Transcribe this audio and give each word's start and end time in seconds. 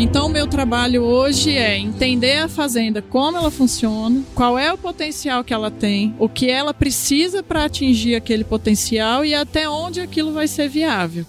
Então, 0.00 0.26
o 0.26 0.30
meu 0.30 0.46
trabalho 0.46 1.02
hoje 1.02 1.56
é 1.56 1.76
entender 1.76 2.38
a 2.38 2.48
fazenda, 2.48 3.02
como 3.02 3.36
ela 3.36 3.50
funciona, 3.50 4.22
qual 4.32 4.56
é 4.56 4.72
o 4.72 4.78
potencial 4.78 5.42
que 5.42 5.52
ela 5.52 5.72
tem, 5.72 6.14
o 6.20 6.28
que 6.28 6.48
ela 6.48 6.72
precisa 6.72 7.42
para 7.42 7.64
atingir 7.64 8.14
aquele 8.14 8.44
potencial 8.44 9.24
e 9.24 9.34
até 9.34 9.68
onde 9.68 10.00
aquilo 10.00 10.32
vai 10.32 10.46
ser 10.46 10.68
viável. 10.68 11.26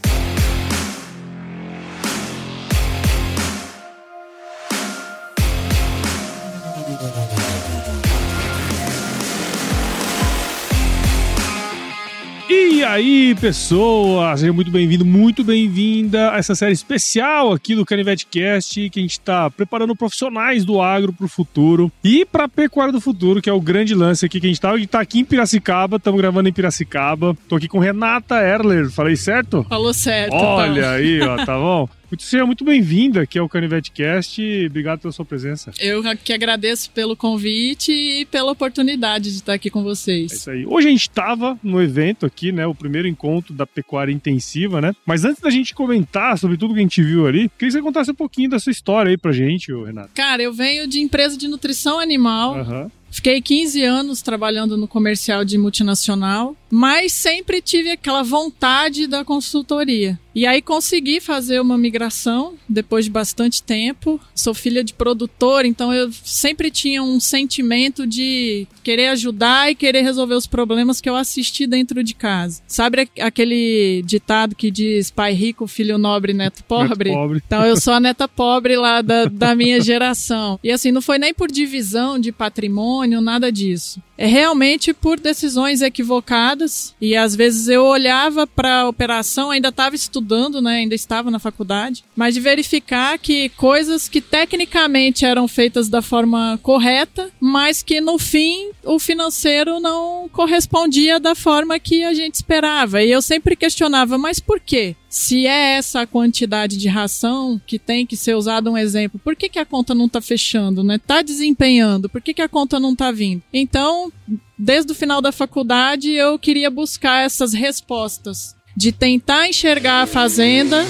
Aí, 12.89 13.35
pessoas, 13.35 14.39
seja 14.39 14.51
muito 14.51 14.71
bem-vindo, 14.71 15.05
muito 15.05 15.43
bem-vinda 15.43 16.31
a 16.31 16.37
essa 16.37 16.55
série 16.55 16.73
especial 16.73 17.53
aqui 17.53 17.75
do 17.75 17.85
Canivete 17.85 18.25
Cast, 18.25 18.89
que 18.89 18.99
a 18.99 19.01
gente 19.01 19.11
está 19.11 19.49
preparando 19.49 19.95
profissionais 19.95 20.65
do 20.65 20.81
agro 20.81 21.13
para 21.13 21.25
o 21.25 21.29
futuro 21.29 21.91
e 22.03 22.25
para 22.25 22.45
a 22.45 22.49
pecuária 22.49 22.91
do 22.91 22.99
futuro, 22.99 23.41
que 23.41 23.49
é 23.49 23.53
o 23.53 23.61
grande 23.61 23.93
lance 23.93 24.25
aqui 24.25 24.39
que 24.39 24.47
a 24.47 24.49
gente 24.49 24.57
está. 24.57 24.71
A 24.71 24.77
gente 24.77 24.87
tá 24.87 24.99
aqui 24.99 25.19
em 25.19 25.25
Piracicaba, 25.25 25.97
estamos 25.97 26.19
gravando 26.19 26.49
em 26.49 26.53
Piracicaba. 26.53 27.37
Tô 27.47 27.57
aqui 27.57 27.67
com 27.67 27.79
Renata 27.79 28.41
Erler, 28.41 28.89
falei 28.89 29.15
certo? 29.15 29.65
Falou 29.69 29.93
certo. 29.93 30.33
Olha 30.33 30.81
Paulo. 30.81 30.95
aí, 30.95 31.21
ó, 31.21 31.45
tá 31.45 31.57
bom? 31.57 31.87
Muito, 32.11 32.23
seja 32.23 32.43
muito 32.43 32.63
bem-vinda 32.63 33.21
aqui 33.21 33.37
ao 33.37 33.47
Canivete 33.47 33.91
Cast. 33.91 34.41
Obrigado 34.65 34.99
pela 35.01 35.11
sua 35.11 35.23
presença. 35.23 35.71
Eu 35.79 36.01
que 36.23 36.33
agradeço 36.33 36.89
pelo 36.89 37.15
convite 37.15 37.91
e 37.91 38.25
pela 38.25 38.51
oportunidade 38.51 39.29
de 39.29 39.37
estar 39.37 39.53
aqui 39.53 39.69
com 39.69 39.83
vocês. 39.83 40.31
É 40.31 40.35
isso 40.35 40.49
aí. 40.49 40.65
Hoje 40.65 40.87
a 40.87 40.89
gente 40.89 41.01
estava 41.01 41.59
no 41.61 41.79
evento 41.79 42.25
aqui, 42.25 42.51
né? 42.51 42.65
O 42.65 42.73
primeiro 42.73 43.07
encontro 43.07 43.53
da 43.53 43.67
pecuária 43.67 44.11
intensiva, 44.11 44.81
né? 44.81 44.91
Mas 45.05 45.23
antes 45.23 45.39
da 45.39 45.51
gente 45.51 45.75
comentar 45.75 46.35
sobre 46.39 46.57
tudo 46.57 46.73
que 46.73 46.79
a 46.79 46.83
gente 46.83 47.03
viu 47.03 47.27
ali, 47.27 47.47
queria 47.49 47.69
que 47.69 47.71
você 47.71 47.81
contasse 47.81 48.09
um 48.09 48.15
pouquinho 48.15 48.49
da 48.49 48.57
sua 48.57 48.71
história 48.71 49.11
aí 49.11 49.17
pra 49.17 49.31
gente, 49.31 49.71
Renato. 49.71 50.09
Cara, 50.15 50.41
eu 50.41 50.51
venho 50.51 50.87
de 50.87 50.99
empresa 50.99 51.37
de 51.37 51.47
nutrição 51.47 51.99
animal. 51.99 52.55
Aham. 52.55 52.91
Fiquei 53.11 53.41
15 53.41 53.83
anos 53.83 54.21
trabalhando 54.21 54.77
no 54.77 54.87
comercial 54.87 55.43
de 55.43 55.57
multinacional, 55.57 56.55
mas 56.69 57.13
sempre 57.13 57.61
tive 57.61 57.91
aquela 57.91 58.23
vontade 58.23 59.07
da 59.07 59.25
consultoria. 59.25 60.19
E 60.33 60.45
aí 60.45 60.61
consegui 60.61 61.19
fazer 61.19 61.59
uma 61.59 61.77
migração 61.77 62.53
depois 62.67 63.05
de 63.05 63.11
bastante 63.11 63.61
tempo. 63.61 64.19
Sou 64.33 64.53
filha 64.53 64.83
de 64.83 64.93
produtor, 64.93 65.65
então 65.65 65.93
eu 65.93 66.09
sempre 66.23 66.69
tinha 66.69 67.03
um 67.03 67.19
sentimento 67.19 68.05
de 68.05 68.67
querer 68.83 69.07
ajudar 69.07 69.71
e 69.71 69.75
querer 69.75 70.01
resolver 70.01 70.35
os 70.35 70.47
problemas 70.47 71.01
que 71.01 71.09
eu 71.09 71.15
assisti 71.15 71.65
dentro 71.65 72.03
de 72.03 72.13
casa. 72.13 72.61
Sabe 72.67 73.09
aquele 73.19 74.01
ditado 74.05 74.55
que 74.55 74.69
diz 74.71 75.11
pai 75.11 75.33
rico, 75.33 75.67
filho 75.67 75.97
nobre, 75.97 76.31
neto 76.31 76.63
pobre? 76.63 77.09
Neto 77.09 77.19
pobre. 77.19 77.43
Então 77.45 77.65
eu 77.65 77.75
sou 77.75 77.93
a 77.93 77.99
neta 77.99 78.27
pobre 78.27 78.77
lá 78.77 79.01
da, 79.01 79.25
da 79.25 79.55
minha 79.55 79.81
geração. 79.83 80.59
E 80.63 80.71
assim, 80.71 80.91
não 80.91 81.01
foi 81.01 81.17
nem 81.17 81.33
por 81.33 81.51
divisão 81.51 82.19
de 82.19 82.31
patrimônio, 82.31 83.19
nada 83.19 83.51
disso. 83.51 84.01
É 84.17 84.25
realmente 84.25 84.93
por 84.93 85.17
decisões 85.17 85.81
equivocadas. 85.81 86.58
E 86.99 87.15
às 87.15 87.35
vezes 87.35 87.67
eu 87.67 87.83
olhava 87.83 88.45
para 88.45 88.81
a 88.81 88.87
operação, 88.87 89.51
ainda 89.51 89.69
estava 89.69 89.95
estudando, 89.95 90.61
né? 90.61 90.77
Ainda 90.77 90.95
estava 90.95 91.31
na 91.31 91.39
faculdade, 91.39 92.03
mas 92.15 92.33
de 92.33 92.39
verificar 92.39 93.17
que 93.17 93.49
coisas 93.49 94.07
que 94.07 94.21
tecnicamente 94.21 95.25
eram 95.25 95.47
feitas 95.47 95.89
da 95.89 96.01
forma 96.01 96.59
correta, 96.61 97.31
mas 97.39 97.83
que 97.83 98.01
no 98.01 98.17
fim 98.17 98.71
o 98.83 98.99
financeiro 98.99 99.79
não 99.79 100.29
correspondia 100.29 101.19
da 101.19 101.35
forma 101.35 101.79
que 101.79 102.03
a 102.03 102.13
gente 102.13 102.35
esperava. 102.35 103.01
E 103.03 103.11
eu 103.11 103.21
sempre 103.21 103.55
questionava, 103.55 104.17
mas 104.17 104.39
por 104.39 104.59
quê? 104.59 104.95
Se 105.09 105.47
é 105.47 105.77
essa 105.77 106.01
a 106.01 106.07
quantidade 106.07 106.77
de 106.77 106.87
ração 106.87 107.59
que 107.65 107.79
tem 107.79 108.05
que 108.05 108.15
ser 108.15 108.35
usada 108.35 108.69
um 108.69 108.77
exemplo, 108.77 109.19
por 109.23 109.35
que, 109.35 109.49
que 109.49 109.57
a 109.57 109.65
conta 109.65 109.95
não 109.95 110.05
está 110.05 110.21
fechando, 110.21 110.83
né? 110.83 110.99
Tá 110.99 111.23
desempenhando, 111.23 112.07
por 112.07 112.21
que, 112.21 112.33
que 112.33 112.41
a 112.43 112.47
conta 112.47 112.79
não 112.79 112.93
está 112.93 113.11
vindo? 113.11 113.41
Então, 113.51 114.13
desde 114.57 114.91
o 114.91 114.95
final 114.95 115.19
da 115.19 115.31
faculdade, 115.31 116.11
eu 116.11 116.37
queria 116.37 116.69
buscar 116.69 117.25
essas 117.25 117.53
respostas 117.53 118.55
de 118.77 118.91
tentar 118.91 119.49
enxergar 119.49 120.03
a 120.03 120.07
fazenda, 120.07 120.85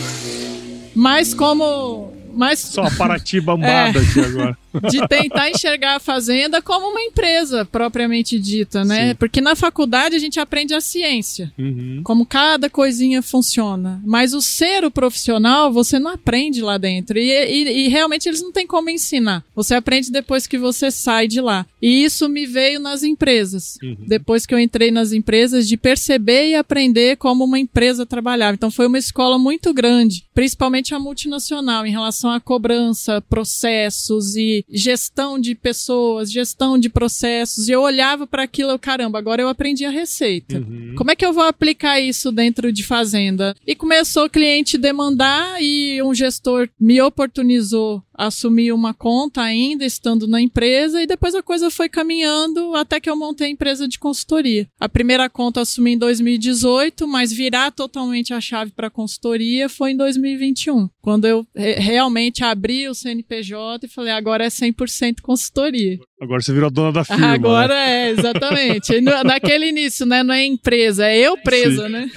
mas 0.94 1.34
como 1.34 2.12
mas 2.34 2.60
Só 2.60 2.84
a 2.84 2.92
Paraty 2.92 3.42
bambada 3.42 4.00
é, 4.00 4.02
aqui 4.02 4.20
agora. 4.20 4.58
De 4.90 5.08
tentar 5.08 5.50
enxergar 5.50 5.96
a 5.96 6.00
fazenda 6.00 6.62
como 6.62 6.90
uma 6.90 7.02
empresa 7.02 7.66
propriamente 7.66 8.40
dita, 8.40 8.84
né? 8.86 9.10
Sim. 9.10 9.16
Porque 9.16 9.42
na 9.42 9.56
faculdade 9.56 10.16
a 10.16 10.20
gente 10.20 10.40
aprende 10.40 10.74
a 10.74 10.82
ciência, 10.82 11.52
uhum. 11.58 12.02
como 12.04 12.26
cada 12.26 12.70
coisinha 12.70 13.22
funciona. 13.22 14.02
Mas 14.06 14.34
o 14.34 14.42
ser 14.42 14.84
o 14.84 14.92
profissional 14.92 15.72
você 15.72 16.00
não 16.00 16.12
aprende 16.12 16.62
lá 16.62 16.78
dentro. 16.78 17.18
E, 17.18 17.30
e, 17.30 17.86
e 17.86 17.88
realmente 17.88 18.28
eles 18.28 18.42
não 18.42 18.52
têm 18.52 18.68
como 18.68 18.90
ensinar. 18.90 19.44
Você 19.56 19.76
aprende 19.76 20.12
depois 20.12 20.46
que 20.48 20.58
você 20.58 20.92
sai 20.92 21.28
de 21.28 21.42
lá. 21.42 21.66
E 21.82 22.04
isso 22.04 22.28
me 22.30 22.46
veio 22.46 22.80
nas 22.80 23.04
empresas. 23.04 23.78
Uhum. 23.82 23.98
Depois 24.08 24.46
que 24.46 24.54
eu 24.54 24.60
entrei 24.60 24.92
nas 24.92 25.12
empresas, 25.12 25.68
de 25.68 25.78
perceber 25.78 26.50
e 26.50 26.56
aprender 26.56 27.18
como 27.18 27.44
uma 27.44 27.60
empresa 27.60 28.06
trabalhava. 28.06 28.54
Então 28.54 28.72
foi 28.72 28.88
uma 28.88 28.98
escola 28.98 29.38
muito 29.38 29.74
grande, 29.74 30.26
principalmente 30.34 30.94
a 30.94 31.00
multinacional, 31.00 31.86
em 31.86 31.92
relação 31.92 32.32
à 32.32 32.40
cobrança, 32.40 33.22
processos 33.22 34.36
e 34.36 34.59
gestão 34.70 35.40
de 35.40 35.56
pessoas, 35.56 36.32
gestão 36.32 36.78
de 36.78 36.90
processos. 36.90 37.68
E 37.68 37.72
eu 37.72 37.82
olhava 37.82 38.26
para 38.26 38.44
aquilo, 38.44 38.72
eu, 38.72 38.80
caramba, 38.80 39.18
agora 39.18 39.42
eu 39.42 39.48
aprendi 39.48 39.86
a 39.86 39.90
receita. 39.90 40.58
Uhum. 40.58 40.96
Como 40.98 41.12
é 41.12 41.16
que 41.16 41.26
eu 41.26 41.34
vou 41.34 41.44
aplicar 41.44 42.00
isso 42.00 42.32
dentro 42.32 42.72
de 42.72 42.84
fazenda? 42.84 43.56
E 43.66 43.76
começou 43.76 44.26
o 44.26 44.30
cliente 44.30 44.78
demandar 44.78 45.62
e 45.62 46.02
um 46.04 46.14
gestor 46.14 46.70
me 46.80 47.02
oportunizou 47.02 48.04
assumir 48.20 48.74
uma 48.74 48.94
conta 48.94 49.42
ainda 49.42 49.86
estando 49.86 50.28
na 50.28 50.42
empresa 50.42 51.02
e 51.02 51.08
depois 51.08 51.34
a 51.34 51.42
coisa 51.42 51.72
foi 51.72 51.88
caminhando 51.88 52.76
até 52.76 53.00
que 53.00 53.10
eu 53.10 53.16
montei 53.16 53.48
a 53.48 53.50
empresa 53.50 53.88
de 53.88 53.98
consultoria. 53.98 54.68
A 54.78 54.90
primeira 54.90 55.30
conta 55.30 55.62
assumi 55.62 55.94
em 55.94 55.98
2018, 55.98 57.08
mas 57.08 57.32
virar 57.32 57.72
totalmente 57.72 58.34
a 58.34 58.42
chave 58.42 58.72
para 58.72 58.90
consultoria 58.90 59.70
foi 59.70 59.92
em 59.92 59.98
2021, 59.98 60.90
quando 61.02 61.26
eu 61.26 61.48
re 61.56 61.80
realmente 61.80 62.44
abri 62.44 62.90
o 62.90 62.94
CNPJ 62.94 63.86
e 63.86 63.90
falei 63.90 64.12
agora 64.12 64.44
é 64.44 64.50
100% 64.50 65.22
consultoria. 65.22 65.98
Agora 66.22 66.42
você 66.42 66.52
virou 66.52 66.70
dona 66.70 66.92
da 66.92 67.06
firma. 67.06 67.32
Agora 67.32 67.74
né? 67.74 68.08
é, 68.08 68.10
exatamente. 68.10 69.00
Naquele 69.00 69.70
início, 69.70 70.06
né? 70.06 70.22
Não 70.22 70.34
é 70.34 70.46
empresa, 70.46 71.08
é 71.08 71.18
eu 71.18 71.38
presa, 71.38 71.86
Sim. 71.86 71.92
né? 71.92 72.12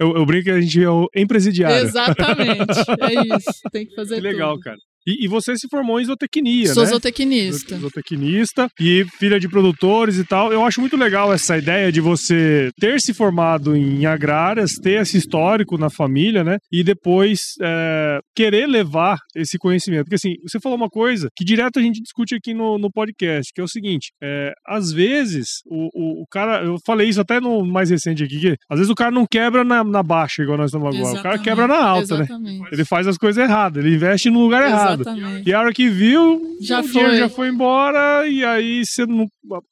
eu, 0.00 0.16
eu 0.16 0.24
brinco 0.24 0.44
que 0.44 0.50
a 0.50 0.60
gente 0.60 0.82
é 0.82 0.88
o 0.88 1.06
empresidiário. 1.14 1.86
Exatamente. 1.86 2.80
É 3.00 3.36
isso. 3.36 3.60
Tem 3.70 3.86
que 3.86 3.94
fazer 3.96 4.16
que 4.16 4.22
legal, 4.22 4.54
tudo. 4.54 4.62
cara. 4.62 4.78
E, 5.06 5.24
e, 5.24 5.28
você 5.28 5.56
se 5.56 5.68
formou 5.68 6.00
em 6.00 6.04
zootecnia, 6.04 6.74
Sou 6.74 6.82
né? 6.82 6.90
zootecnista. 6.90 7.78
Zootecnista 7.78 8.68
e 8.80 9.04
filha 9.18 9.38
de 9.38 9.48
produtores 9.48 10.18
e 10.18 10.24
tal. 10.24 10.52
Eu 10.52 10.64
acho 10.64 10.80
muito 10.80 10.96
legal 10.96 11.32
essa 11.32 11.56
ideia 11.56 11.92
de 11.92 12.00
você 12.00 12.70
ter 12.80 13.00
se 13.00 13.14
formado 13.14 13.76
em 13.76 14.04
agrárias, 14.04 14.72
ter 14.74 15.00
esse 15.00 15.16
histórico 15.16 15.78
na 15.78 15.88
família, 15.88 16.42
né? 16.42 16.58
E 16.72 16.82
depois 16.82 17.54
é, 17.62 18.18
querer 18.34 18.66
levar 18.66 19.18
esse 19.34 19.58
conhecimento. 19.58 20.04
Porque 20.04 20.16
assim, 20.16 20.34
você 20.42 20.58
falou 20.60 20.76
uma 20.76 20.88
coisa 20.88 21.28
que 21.36 21.44
direto 21.44 21.78
a 21.78 21.82
gente 21.82 22.00
discute 22.00 22.34
aqui 22.34 22.52
no, 22.52 22.78
no 22.78 22.90
podcast, 22.90 23.52
que 23.54 23.60
é 23.60 23.64
o 23.64 23.68
seguinte: 23.68 24.10
é, 24.22 24.52
às 24.66 24.90
vezes 24.90 25.60
o, 25.66 25.88
o, 25.94 26.22
o, 26.22 26.26
cara, 26.30 26.64
eu 26.64 26.76
falei 26.84 27.08
isso 27.08 27.20
até 27.20 27.40
no 27.40 27.64
mais 27.64 27.90
recente 27.90 28.24
aqui, 28.24 28.40
que 28.40 28.56
às 28.68 28.78
vezes 28.78 28.90
o 28.90 28.94
cara 28.94 29.10
não 29.10 29.26
quebra 29.30 29.62
na, 29.62 29.84
na 29.84 30.02
baixa, 30.02 30.42
igual 30.42 30.58
nós 30.58 30.70
estamos 30.70 30.88
agora. 30.88 31.00
Exatamente. 31.00 31.20
O 31.20 31.22
cara 31.22 31.38
quebra 31.38 31.68
na 31.68 31.78
alta, 31.78 32.14
Exatamente. 32.14 32.60
né? 32.60 32.68
Ele 32.72 32.84
faz 32.84 33.06
as 33.06 33.16
coisas 33.16 33.42
erradas, 33.42 33.84
ele 33.84 33.94
investe 33.94 34.30
no 34.30 34.40
lugar 34.40 34.64
errado. 34.64 34.95
Exatamente. 35.02 35.48
E 35.48 35.52
a 35.54 35.60
hora 35.60 35.72
que 35.72 35.88
viu, 35.88 36.56
Já 36.60 36.80
o 36.80 36.82
foi. 36.84 36.92
dinheiro 36.92 37.16
já 37.16 37.28
foi 37.28 37.48
embora, 37.48 38.26
e 38.26 38.44
aí 38.44 38.84
você 38.84 39.06
não. 39.06 39.26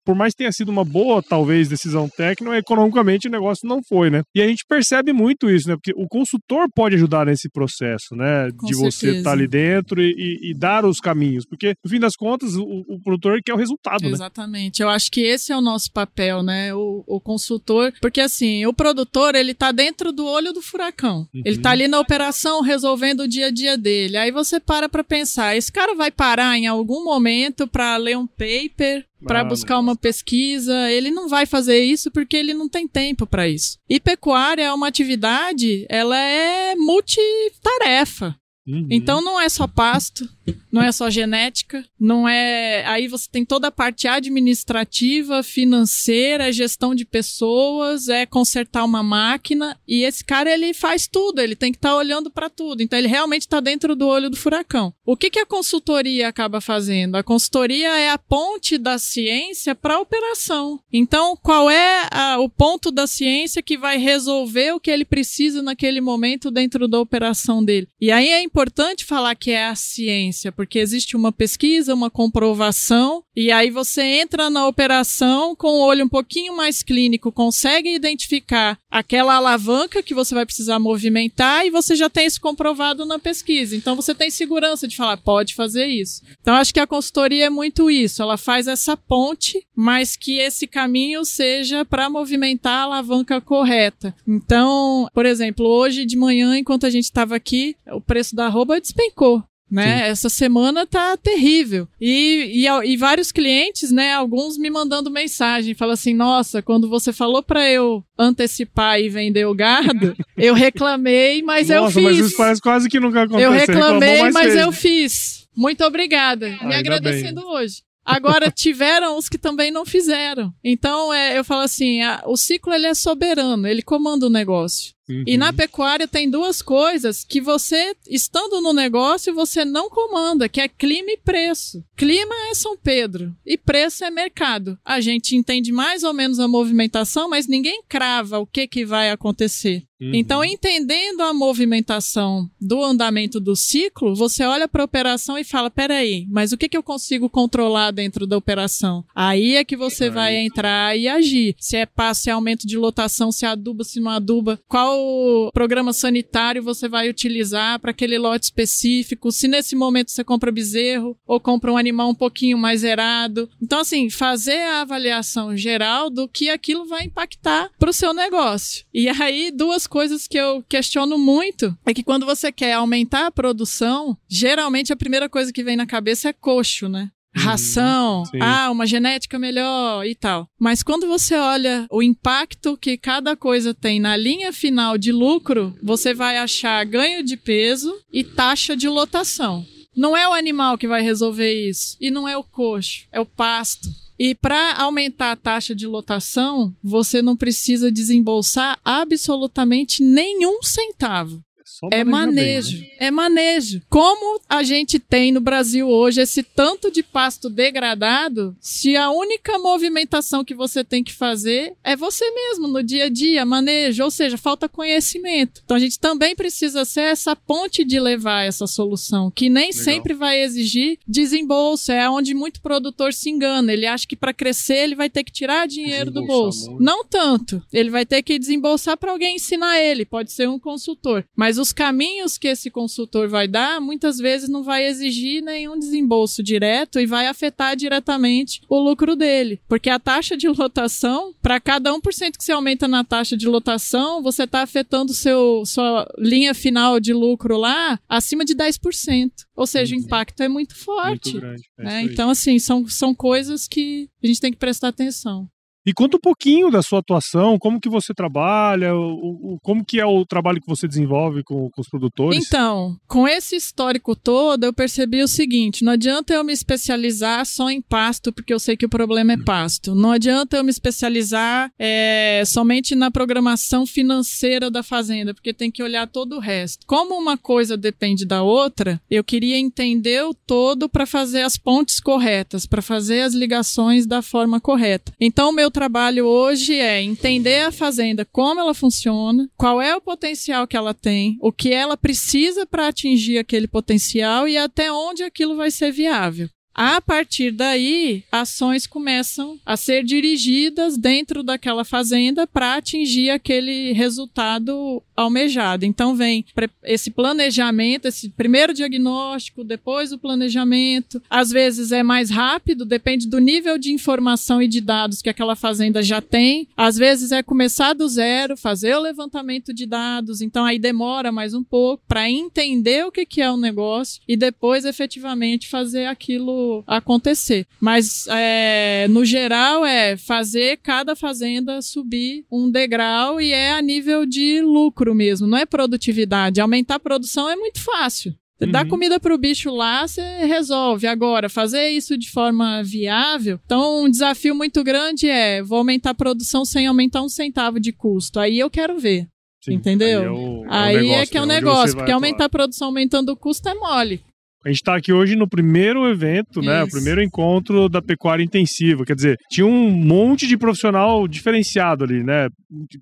Por 0.04 0.14
mais 0.14 0.32
que 0.32 0.38
tenha 0.38 0.52
sido 0.52 0.68
uma 0.70 0.84
boa, 0.84 1.20
talvez, 1.22 1.68
decisão 1.68 2.08
técnica, 2.08 2.56
economicamente 2.56 3.26
o 3.26 3.30
negócio 3.30 3.68
não 3.68 3.80
foi, 3.82 4.08
né? 4.10 4.22
E 4.34 4.40
a 4.40 4.46
gente 4.46 4.64
percebe 4.68 5.12
muito 5.12 5.50
isso, 5.50 5.68
né? 5.68 5.74
Porque 5.76 5.92
o 5.96 6.06
consultor 6.09 6.68
pode 6.74 6.94
ajudar 6.94 7.26
nesse 7.26 7.48
processo, 7.50 8.15
né? 8.15 8.50
Com 8.56 8.66
de 8.66 8.74
você 8.74 8.98
certeza. 8.98 9.18
estar 9.18 9.32
ali 9.32 9.48
dentro 9.48 10.00
e, 10.00 10.12
e- 10.12 10.50
e 10.50 10.54
dar 10.54 10.84
os 10.84 11.00
caminhos. 11.00 11.44
Porque, 11.44 11.74
no 11.84 11.91
fim 11.91 11.98
das 11.98 12.15
contas, 12.15 12.54
o, 12.54 12.84
o 12.88 13.00
produtor 13.03 13.41
quer 13.44 13.53
o 13.54 13.56
resultado, 13.56 14.03
né? 14.04 14.10
Exatamente. 14.10 14.80
Eu 14.82 14.88
acho 14.88 15.10
que 15.10 15.20
esse 15.22 15.53
é 15.53 15.56
o 15.56 15.60
nosso 15.60 15.91
papel, 15.92 16.42
né? 16.42 16.72
O, 16.74 17.03
o 17.06 17.20
consultor. 17.20 17.92
Porque 18.00 18.20
assim, 18.20 18.65
o 18.66 18.72
produtor, 18.72 19.34
ele 19.34 19.54
tá 19.54 19.72
dentro 19.72 20.12
do 20.12 20.24
olho 20.24 20.53
do 20.53 20.62
furacão. 20.62 21.27
Uhum. 21.34 21.42
Ele 21.44 21.59
tá 21.59 21.70
ali 21.70 21.88
na 21.88 21.98
operação 21.98 22.60
resolvendo 22.62 23.20
o 23.20 23.28
dia 23.28 23.47
a 23.47 23.50
dia 23.50 23.77
dele. 23.77 24.16
Aí 24.16 24.30
você 24.30 24.60
para 24.60 24.88
pra 24.88 25.03
pensar, 25.03 25.14
esse 25.21 25.71
cara 25.72 25.95
vai 25.95 26.11
parar 26.11 26.57
em 26.59 26.66
algum 26.66 27.05
momento 27.05 27.66
pra 27.66 27.97
ler 27.97 28.16
um 28.16 28.27
paper, 28.27 29.07
pra 29.25 29.41
Ah, 29.41 29.45
buscar 29.45 29.78
uma 29.78 29.97
pesquisa. 29.97 30.91
Ele 30.91 31.11
não 31.11 31.28
vai 31.28 31.47
fazer 31.47 31.78
isso 31.83 32.11
porque 32.11 32.37
ele 32.37 32.55
não 32.55 32.69
tem 32.69 32.87
tempo 32.87 33.27
pra 33.27 33.49
isso. 33.49 33.78
E 33.89 33.99
pecuária 34.01 34.63
é 34.63 34.72
uma 34.72 34.89
atividade, 34.89 35.87
ela 35.89 36.19
é 36.19 36.75
multitarefa. 36.77 38.37
Uhum. 38.66 38.89
Então 38.91 39.22
não 39.22 39.41
é 39.41 39.49
só 39.49 39.66
pasto, 39.66 40.28
não 40.72 40.83
é 40.83 40.91
só 40.91 41.11
genética, 41.11 41.84
não 42.01 42.28
é. 42.28 42.84
Aí 42.87 43.07
você 43.07 43.28
tem 43.31 43.45
toda 43.45 43.69
a 43.69 43.72
parte 43.72 44.09
administrativa, 44.09 45.43
financeira, 45.43 46.53
gestão 46.53 46.95
de 46.95 47.05
pessoas, 47.05 48.09
é 48.09 48.27
consertar 48.27 48.84
uma 48.84 49.03
máquina. 49.03 49.78
E 49.87 50.03
esse 50.03 50.25
cara, 50.25 50.51
ele 50.51 50.72
faz 50.72 51.07
tudo, 51.07 51.41
ele 51.41 51.55
tem 51.55 51.72
que 51.72 51.78
estar 51.78 51.91
tá 51.91 51.97
olhando 51.97 52.31
para 52.31 52.51
tudo. 52.51 52.83
Então, 52.83 52.99
ele 52.99 53.09
realmente 53.09 53.43
está 53.43 53.61
dentro 53.61 53.95
do 53.95 54.09
olho 54.09 54.31
do 54.31 54.37
furacão. 54.37 54.93
O 55.05 55.16
que, 55.16 55.31
que 55.31 55.39
a 55.39 55.47
consultoria 55.47 56.28
acaba 56.28 56.61
fazendo? 56.61 57.16
A 57.16 57.22
consultoria 57.22 57.97
é 57.99 58.11
a 58.11 58.19
ponte 58.19 58.78
da 58.78 58.99
ciência 58.99 59.75
para 59.75 59.95
a 59.95 60.01
operação. 60.01 60.81
Então, 60.93 61.37
qual 61.41 61.71
é 61.71 62.09
a, 62.11 62.39
o 62.39 62.49
ponto 62.49 62.91
da 62.91 63.07
ciência 63.07 63.63
que 63.63 63.77
vai 63.77 63.99
resolver 63.99 64.72
o 64.72 64.81
que 64.81 64.91
ele 64.91 65.05
precisa 65.05 65.63
naquele 65.63 66.01
momento 66.01 66.51
dentro 66.51 66.89
da 66.89 66.99
operação 66.99 67.65
dele? 67.65 67.89
E 68.01 68.11
aí 68.11 68.28
é 68.28 68.43
importante 68.54 69.04
falar 69.04 69.34
que 69.34 69.51
é 69.51 69.66
a 69.66 69.74
ciência, 69.74 70.53
porque 70.53 70.78
existe 70.78 71.16
uma 71.16 71.33
pesquisa, 71.33 71.92
uma 71.92 72.09
comprovação, 72.09 73.24
e 73.34 73.51
aí 73.51 73.68
você 73.68 74.01
entra 74.01 74.48
na 74.48 74.68
operação 74.68 75.56
com 75.56 75.66
o 75.66 75.84
olho 75.84 76.04
um 76.04 76.09
pouquinho 76.09 76.56
mais 76.56 76.80
clínico, 76.80 77.33
consegue 77.33 77.92
identificar 77.92 78.78
aquela 78.89 79.34
alavanca 79.34 80.04
que 80.04 80.15
você 80.15 80.36
vai 80.36 80.47
precisar 80.47 80.78
movimentar 80.78 81.66
e 81.66 81.71
você 81.71 81.97
já 81.97 82.09
tem 82.09 82.27
isso 82.27 82.41
comprovado 82.41 83.04
na 83.04 83.18
pesquisa. 83.18 83.74
Então 83.74 83.97
você 83.97 84.15
tem 84.15 84.30
segurança 84.30 84.86
de 84.86 84.97
falar, 84.97 85.16
pode 85.16 85.53
fazer 85.53 85.86
isso. 85.86 86.22
Então 86.41 86.54
acho 86.54 86.72
que 86.72 86.78
a 86.78 86.86
consultoria 86.86 87.47
é 87.47 87.51
muito 87.51 87.91
isso, 87.91 88.22
ela 88.22 88.36
faz 88.36 88.68
essa 88.68 88.97
ponte, 88.97 89.66
mas 89.74 90.15
que 90.15 90.39
esse 90.39 90.68
caminho 90.68 91.24
seja 91.24 91.84
para 91.84 92.09
movimentar 92.09 92.83
a 92.83 92.84
alavanca 92.84 93.41
correta. 93.41 94.15
Então, 94.28 95.09
por 95.12 95.27
exemplo, 95.27 95.66
hoje 95.66 96.06
de 96.06 96.16
manhã, 96.16 96.56
enquanto 96.56 96.86
a 96.86 96.91
gente 96.91 97.04
estava 97.04 97.34
aqui, 97.34 97.74
o 97.91 98.01
preço 98.01 98.36
da 98.36 98.43
arroba 98.46 98.80
despencou 98.80 99.42
né? 99.74 99.98
Sim. 99.98 100.04
Essa 100.04 100.28
semana 100.28 100.86
tá 100.86 101.16
terrível. 101.16 101.88
E, 102.00 102.64
e, 102.64 102.92
e, 102.92 102.96
vários 102.96 103.32
clientes, 103.32 103.91
né? 103.91 104.12
Alguns 104.12 104.56
me 104.56 104.70
mandando 104.70 105.10
mensagem, 105.10 105.74
fala 105.74 105.94
assim: 105.94 106.14
nossa, 106.14 106.62
quando 106.62 106.88
você 106.88 107.12
falou 107.12 107.42
para 107.42 107.68
eu 107.68 108.04
antecipar 108.16 109.00
e 109.00 109.08
vender 109.08 109.46
o 109.46 109.54
gado, 109.54 110.16
eu 110.38 110.54
reclamei, 110.54 111.42
mas 111.42 111.68
nossa, 111.68 111.80
eu 111.80 111.91
fiz. 111.91 112.18
Mas 112.18 112.26
isso 112.26 112.36
parece 112.36 112.60
quase 112.60 112.88
que 112.88 113.00
nunca 113.00 113.22
aconteceu. 113.22 113.50
Eu 113.50 113.58
reclamei, 113.58 114.30
mas 114.30 114.54
eu 114.54 114.70
fiz. 114.70 115.48
Muito 115.56 115.84
obrigada. 115.84 116.48
Me 116.48 116.58
Ainda 116.60 116.78
agradecendo 116.78 117.41
bem. 117.41 117.50
hoje. 117.50 117.82
Agora, 118.04 118.50
tiveram 118.54 119.16
os 119.16 119.28
que 119.28 119.38
também 119.38 119.70
não 119.70 119.84
fizeram. 119.84 120.52
Então, 120.62 121.12
é, 121.12 121.38
eu 121.38 121.44
falo 121.44 121.62
assim, 121.62 122.02
a, 122.02 122.22
o 122.26 122.36
ciclo 122.36 122.72
ele 122.72 122.86
é 122.86 122.94
soberano, 122.94 123.66
ele 123.66 123.82
comanda 123.82 124.26
o 124.26 124.30
negócio. 124.30 124.93
Uhum. 125.09 125.24
E 125.27 125.36
na 125.36 125.53
pecuária 125.53 126.09
tem 126.09 126.30
duas 126.30 126.62
coisas 126.62 127.24
que 127.24 127.41
você, 127.41 127.95
estando 128.09 128.60
no 128.60 128.72
negócio, 128.72 129.34
você 129.34 129.65
não 129.65 129.91
comanda, 129.91 130.48
que 130.48 130.60
é 130.60 130.68
clima 130.68 131.10
e 131.10 131.18
preço. 131.18 131.84
Clima 131.97 132.34
é 132.51 132.54
São 132.54 132.77
Pedro 132.77 133.34
e 133.45 133.56
preço 133.56 134.04
é 134.04 134.10
mercado. 134.10 134.78
A 134.84 135.01
gente 135.01 135.36
entende 135.36 135.72
mais 135.72 136.03
ou 136.03 136.12
menos 136.12 136.41
a 136.41 136.48
movimentação, 136.48 137.28
mas 137.28 137.47
ninguém 137.47 137.83
crava 137.89 138.39
o 138.39 138.47
que, 138.47 138.66
que 138.66 138.84
vai 138.84 139.10
acontecer. 139.10 139.84
Uhum. 140.01 140.10
Então, 140.15 140.45
entendendo 140.45 141.22
a 141.22 141.33
movimentação 141.33 142.51
do 142.60 142.83
andamento 142.83 143.41
do 143.41 143.54
ciclo, 143.54 144.15
você 144.15 144.45
olha 144.45 144.66
para 144.66 144.83
a 144.83 144.84
operação 144.84 145.39
e 145.39 145.45
fala: 145.45 145.71
peraí, 145.71 146.27
mas 146.30 146.53
o 146.53 146.59
que, 146.59 146.68
que 146.68 146.77
eu 146.77 146.83
consigo 146.83 147.30
controlar 147.30 147.91
dentro 147.91 148.27
da 148.27 148.36
operação? 148.36 149.04
Aí 149.15 149.54
é 149.54 149.65
que 149.65 149.77
você 149.77 150.10
vai 150.10 150.36
entrar 150.36 150.97
e 150.98 151.09
agir. 151.09 151.54
Se 151.59 151.77
é 151.77 151.86
passo, 151.86 152.22
se 152.22 152.30
é 152.30 152.33
aumento 152.33 152.66
de 152.66 152.77
lotação, 152.77 153.30
se 153.30 153.47
aduba, 153.47 153.84
se 153.84 154.01
não 154.01 154.10
aduba, 154.10 154.60
qual 154.68 154.93
qual 154.94 155.50
programa 155.52 155.92
sanitário 155.92 156.62
você 156.62 156.88
vai 156.88 157.08
utilizar 157.08 157.78
para 157.80 157.91
aquele 157.91 158.18
lote 158.18 158.44
específico, 158.44 159.32
se 159.32 159.48
nesse 159.48 159.74
momento 159.74 160.10
você 160.10 160.22
compra 160.22 160.52
bezerro 160.52 161.16
ou 161.26 161.41
compra 161.41 161.72
um 161.72 161.76
animal 161.76 162.10
um 162.10 162.14
pouquinho 162.14 162.56
mais 162.56 162.80
zerado. 162.80 163.48
Então, 163.60 163.80
assim, 163.80 164.08
fazer 164.10 164.60
a 164.60 164.82
avaliação 164.82 165.56
geral 165.56 166.10
do 166.10 166.28
que 166.28 166.48
aquilo 166.48 166.86
vai 166.86 167.04
impactar 167.04 167.70
para 167.78 167.91
o 167.91 167.92
seu 167.92 168.12
negócio. 168.12 168.84
E 168.92 169.08
aí, 169.08 169.50
duas 169.50 169.86
coisas 169.86 170.26
que 170.26 170.38
eu 170.38 170.62
questiono 170.68 171.18
muito 171.18 171.76
é 171.84 171.92
que 171.92 172.02
quando 172.02 172.26
você 172.26 172.52
quer 172.52 172.74
aumentar 172.74 173.26
a 173.26 173.32
produção, 173.32 174.16
geralmente 174.28 174.92
a 174.92 174.96
primeira 174.96 175.28
coisa 175.28 175.52
que 175.52 175.64
vem 175.64 175.76
na 175.76 175.86
cabeça 175.86 176.28
é 176.28 176.32
coxo, 176.32 176.88
né? 176.88 177.10
Ração, 177.34 178.25
Sim. 178.27 178.39
ah, 178.41 178.71
uma 178.71 178.86
genética 178.86 179.39
melhor 179.39 180.07
e 180.07 180.15
tal. 180.15 180.48
Mas 180.59 180.83
quando 180.83 181.07
você 181.07 181.34
olha 181.34 181.86
o 181.91 182.03
impacto 182.03 182.77
que 182.77 182.97
cada 182.97 183.36
coisa 183.36 183.75
tem 183.75 183.98
na 183.98 184.16
linha 184.16 184.53
final 184.53 184.97
de 184.97 185.13
lucro, 185.13 185.75
você 185.83 186.15
vai 186.15 186.39
achar 186.39 186.84
ganho 186.84 187.22
de 187.25 187.36
peso 187.36 187.92
e 188.13 188.22
taxa 188.22 188.77
de 188.77 188.89
lotação. 188.89 189.65
Não 189.97 190.16
é 190.16 190.28
o 190.28 190.33
animal 190.33 190.77
que 190.77 190.89
vai 190.89 191.03
resolver 191.03 191.53
isso, 191.69 191.97
e 192.01 192.10
não 192.10 192.27
é 192.27 192.36
o 192.36 192.42
coxo, 192.42 193.07
é 193.13 193.21
o 193.21 193.27
pasto. 193.27 193.89
E 194.19 194.34
para 194.34 194.75
aumentar 194.75 195.33
a 195.33 195.37
taxa 195.37 195.75
de 195.75 195.87
lotação, 195.87 196.75
você 196.83 197.21
não 197.21 197.37
precisa 197.37 197.91
desembolsar 197.91 198.78
absolutamente 198.84 200.03
nenhum 200.03 200.63
centavo. 200.63 201.42
Só 201.65 201.89
é 201.91 202.05
manejo, 202.05 202.78
bem, 202.78 202.89
né? 202.89 202.97
é 202.99 203.11
manejo. 203.11 203.81
Como 203.89 204.41
a 204.49 204.63
gente 204.63 204.99
tem 204.99 205.33
no 205.33 205.41
Brasil 205.41 205.89
hoje 205.89 206.21
esse 206.21 206.43
tanto 206.43 206.91
de 206.91 207.03
pasto 207.03 207.49
degradado, 207.49 208.55
se 208.61 208.97
a 208.97 209.11
única 209.11 209.59
movimentação 209.59 210.45
que 210.45 210.55
você 210.55 210.84
tem 210.84 211.03
que 211.03 211.13
fazer 211.13 211.75
é 211.83 211.97
você 211.97 212.31
mesmo 212.31 212.69
no 212.69 212.83
dia 212.83 213.05
a 213.05 213.09
dia, 213.09 213.47
manejo, 213.47 214.05
ou 214.05 214.11
seja, 214.11 214.37
falta 214.37 214.69
conhecimento. 214.69 215.63
Então 215.65 215.77
a 215.77 215.81
gente 215.81 215.99
também 215.99 216.37
precisa 216.37 216.84
ser 216.84 217.03
essa 217.03 217.34
ponte 217.34 217.83
de 217.83 217.99
levar 217.99 218.43
essa 218.43 218.66
solução, 218.66 219.31
que 219.31 219.49
nem 219.49 219.71
Legal. 219.71 219.84
sempre 219.84 220.13
vai 220.13 220.43
exigir 220.43 220.99
desembolso, 221.09 221.91
é 221.91 222.09
onde 222.11 222.34
muito 222.34 222.61
produtor 222.61 223.15
se 223.15 223.31
engana. 223.31 223.72
Ele 223.72 223.87
acha 223.87 224.07
que 224.07 224.16
para 224.16 224.34
crescer 224.34 224.77
ele 224.77 224.95
vai 224.95 225.09
ter 225.09 225.25
que 225.25 225.33
tirar 225.33 225.66
dinheiro 225.66 226.11
do 226.11 226.27
bolso. 226.27 226.77
Não 226.78 227.05
tanto. 227.05 227.63
Ele 227.72 227.89
vai 227.89 228.05
ter 228.05 228.22
que 228.22 228.39
desembolsar 228.39 228.97
para 228.99 229.13
alguém 229.13 229.37
ensinar 229.37 229.81
ele, 229.81 230.05
pode 230.05 230.31
ser 230.31 230.49
um 230.49 230.59
consultor. 230.59 231.25
Mas 231.34 231.53
o 231.59 231.65
os 231.65 231.72
caminhos 231.72 232.36
que 232.36 232.47
esse 232.47 232.71
consultor 232.71 233.27
vai 233.27 233.48
dar, 233.48 233.80
muitas 233.80 234.18
vezes 234.18 234.51
não 234.51 234.62
vai 234.62 234.86
exigir 234.86 235.42
nenhum 235.42 235.78
desembolso 235.78 236.42
direto 236.42 237.01
e 237.01 237.06
vai 237.06 237.27
afetar 237.27 237.74
diretamente 237.74 238.60
o 238.68 238.78
lucro 238.78 239.16
dele. 239.16 239.59
Porque 239.66 239.89
a 239.89 239.98
taxa 239.98 240.36
de 240.36 240.47
lotação, 240.47 241.34
para 241.41 241.59
cada 241.59 241.91
1% 241.91 242.36
que 242.36 242.45
você 242.45 242.53
aumenta 242.53 242.86
na 242.86 243.03
taxa 243.03 243.34
de 243.34 243.48
lotação, 243.48 244.22
você 244.22 244.42
está 244.42 244.60
afetando 244.60 245.15
seu, 245.15 245.65
sua 245.65 246.06
linha 246.18 246.53
final 246.53 247.01
de 247.01 247.15
lucro 247.15 247.56
lá 247.56 247.98
acima 248.06 248.45
de 248.45 248.54
10%. 248.54 249.30
Ou 249.56 249.66
seja, 249.66 249.95
o 249.95 249.98
uhum. 249.98 250.04
impacto 250.04 250.42
é 250.42 250.48
muito 250.48 250.77
forte. 250.77 251.33
Muito 251.33 251.41
grande. 251.41 251.62
É 251.78 251.84
né? 251.84 252.03
Então, 252.03 252.28
assim, 252.28 252.59
são, 252.59 252.86
são 252.86 253.15
coisas 253.15 253.66
que 253.66 254.10
a 254.22 254.27
gente 254.27 254.41
tem 254.41 254.53
que 254.53 254.59
prestar 254.59 254.89
atenção. 254.89 255.48
E 255.86 255.92
conta 255.92 256.16
um 256.16 256.21
pouquinho 256.21 256.71
da 256.71 256.83
sua 256.83 257.00
atuação, 257.00 257.59
como 257.59 257.81
que 257.81 257.90
você 257.90 258.14
trabalha, 258.14 258.95
o, 258.95 259.54
o, 259.54 259.59
como 259.62 259.85
que 259.85 260.00
é 260.00 260.07
o 260.07 260.25
trabalho 260.25 260.61
que 260.61 260.66
você 260.66 260.88
desenvolve 260.88 261.42
com, 261.45 261.71
com, 261.71 261.81
os 261.81 261.88
produtores. 261.88 262.47
Então, 262.47 262.97
com 263.06 263.28
esse 263.28 263.54
histórico 263.54 264.16
todo, 264.16 264.64
eu 264.64 264.73
percebi 264.73 265.23
o 265.23 265.28
seguinte: 265.28 265.85
não 265.85 265.92
adianta 265.92 266.32
eu 266.32 266.42
me 266.42 266.52
especializar 266.52 267.44
só 267.44 267.68
em 267.70 267.82
pasto, 267.82 268.32
porque 268.32 268.54
eu 268.54 268.58
sei 268.58 268.76
que 268.76 268.87
o 268.87 268.88
problema 268.88 269.35
é 269.35 269.37
pasto. 269.37 269.94
Não 269.94 270.11
adianta 270.11 270.56
eu 270.56 270.64
me 270.64 270.70
especializar 270.70 271.70
é, 271.78 272.42
somente 272.47 272.94
na 272.94 273.11
programação 273.11 273.87
financeira 273.87 274.70
da 274.70 274.82
fazenda, 274.82 275.35
porque 275.35 275.52
tem 275.52 275.70
que 275.70 275.82
olhar 275.82 276.06
todo 276.06 276.37
o 276.37 276.40
resto. 276.40 276.87
Como 276.87 277.14
uma 277.14 277.37
coisa 277.37 277.76
depende 277.76 278.25
da 278.25 278.42
outra, 278.42 279.00
eu 279.11 279.23
queria 279.23 279.58
entender 279.58 280.25
o 280.25 280.32
todo 280.32 280.88
para 280.88 281.04
fazer 281.04 281.42
as 281.42 281.58
pontes 281.58 282.00
corretas, 282.00 282.64
para 282.64 282.80
fazer 282.80 283.20
as 283.20 283.35
ligações 283.35 284.06
da 284.06 284.23
forma 284.23 284.58
correta. 284.61 285.12
Então, 285.20 285.52
meu 285.52 285.70
trabalho 285.75 286.25
hoje 286.25 286.78
é 286.78 287.02
entender 287.02 287.62
a 287.62 287.73
fazenda, 287.73 288.25
como 288.25 288.61
ela 288.61 288.73
funciona, 288.73 289.50
qual 289.57 289.83
é 289.83 289.95
o 289.95 290.00
potencial 290.00 290.69
que 290.69 290.76
ela 290.76 290.95
tem, 290.95 291.37
o 291.40 291.52
que 291.52 291.73
ela 291.73 291.97
precisa 291.97 292.64
para 292.64 292.87
atingir 292.87 293.38
aquele 293.38 293.66
potencial 293.66 294.47
e 294.49 294.57
até 294.57 294.90
onde 294.93 295.25
aquilo 295.25 295.57
vai 295.57 295.73
ser 295.73 295.90
viável. 295.90 296.49
A 296.75 297.00
partir 297.00 297.52
daí, 297.52 298.25
ações 298.33 298.85
começam 298.85 299.59
a 299.64 299.76
ser 299.76 300.02
dirigidas 300.02 300.99
dentro 300.99 301.45
daquela 301.45 301.85
fazenda 301.85 302.49
para 302.49 302.75
atingir 302.75 303.31
aquele 303.31 303.93
resultado 303.93 305.00
almejado. 305.16 305.85
Então 305.85 306.16
vem 306.16 306.45
esse 306.83 307.12
planejamento, 307.12 308.07
esse 308.07 308.28
primeiro 308.31 308.75
diagnóstico, 308.75 309.62
depois 309.62 310.12
o 310.12 310.19
planejamento. 310.19 311.23
Às 311.31 311.50
vezes 311.50 311.93
é 311.93 312.02
mais 312.02 312.28
rápido, 312.28 312.85
depende 312.85 313.28
do 313.28 313.38
nível 313.38 313.78
de 313.78 313.93
informação 313.93 314.61
e 314.61 314.66
de 314.66 314.81
dados 314.81 315.23
que 315.23 315.31
aquela 315.31 315.54
fazenda 315.54 316.02
já 316.02 316.21
tem. 316.21 316.66
Às 316.76 316.97
vezes 316.97 317.31
é 317.31 317.43
começar 317.43 317.93
do 317.93 318.09
zero, 318.09 318.57
fazer 318.57 318.97
o 318.97 319.00
levantamento 319.00 319.73
de 319.73 319.87
dados. 319.87 320.40
Então 320.40 320.64
aí 320.64 320.78
demora 320.78 321.31
mais 321.31 321.54
um 321.54 321.62
pouco 321.62 322.02
para 322.09 322.28
entender 322.28 323.07
o 323.07 323.12
que, 323.12 323.40
é 323.40 323.50
o 323.50 323.57
negócio 323.57 324.21
e 324.26 324.37
depois 324.37 324.85
efetivamente 324.85 325.69
fazer 325.69 326.07
aquilo 326.07 326.63
acontecer. 326.87 327.66
Mas, 327.80 328.26
é, 328.28 329.06
no 329.09 329.25
geral, 329.25 329.85
é 329.85 330.16
fazer 330.16 330.78
cada 330.83 331.16
fazenda 331.16 331.83
subir 331.83 332.44
um 332.50 332.71
degrau 332.71 333.40
e 333.40 333.52
é 333.52 333.73
a 333.73 333.83
nível 333.83 334.26
de 334.26 334.61
lucro 334.61 335.14
mesmo, 335.14 335.47
não 335.47 335.59
é 335.59 335.66
produtividade. 335.66 336.61
Aumentar 336.61 336.97
a 336.97 337.00
produção 337.00 337.49
é 337.49 337.56
muito 337.56 337.80
fácil. 337.80 338.35
Uhum. 338.61 338.71
Dá 338.71 338.85
comida 338.85 339.18
pro 339.18 339.37
bicho 339.37 339.71
lá, 339.71 340.06
você 340.06 340.23
resolve. 340.47 341.06
Agora, 341.06 341.49
fazer 341.49 341.88
isso 341.88 342.16
de 342.16 342.30
forma 342.30 342.83
viável. 342.83 343.59
Então, 343.64 344.04
um 344.04 344.11
desafio 344.11 344.54
muito 344.54 344.83
grande 344.85 345.28
é: 345.28 345.62
vou 345.62 345.78
aumentar 345.78 346.11
a 346.11 346.14
produção 346.14 346.64
sem 346.64 346.87
aumentar 346.87 347.23
um 347.23 347.28
centavo 347.28 347.80
de 347.80 347.92
custo. 347.92 348.38
Aí 348.38 348.59
eu 348.59 348.71
quero 348.71 348.99
ver. 348.99 349.26
Sim, 349.64 349.75
entendeu? 349.75 350.21
Aí 350.21 350.26
é, 350.26 350.30
o, 350.30 350.64
aí 350.68 350.97
é, 350.97 351.00
negócio, 351.00 351.23
é 351.23 351.26
que 351.26 351.38
é 351.38 351.42
o 351.42 351.47
né? 351.47 351.54
negócio, 351.54 351.97
porque 351.97 352.12
aumentar 352.12 352.44
a 352.44 352.50
produção 352.50 352.88
aumentando 352.88 353.30
o 353.30 353.37
custo 353.37 353.68
é 353.68 353.75
mole. 353.75 354.23
A 354.64 354.68
gente 354.68 354.78
está 354.78 354.97
aqui 354.97 355.12
hoje 355.12 355.37
no 355.37 355.47
primeiro 355.47 356.09
evento, 356.09 356.61
Isso. 356.61 356.68
né? 356.68 356.83
O 356.83 356.88
primeiro 356.88 357.23
encontro 357.23 357.87
da 357.87 358.00
pecuária 358.00 358.42
intensiva. 358.42 359.04
Quer 359.04 359.14
dizer, 359.14 359.37
tinha 359.50 359.66
um 359.66 359.90
monte 359.90 360.47
de 360.47 360.56
profissional 360.56 361.28
diferenciado 361.28 362.04
ali, 362.04 362.25
né? 362.25 362.49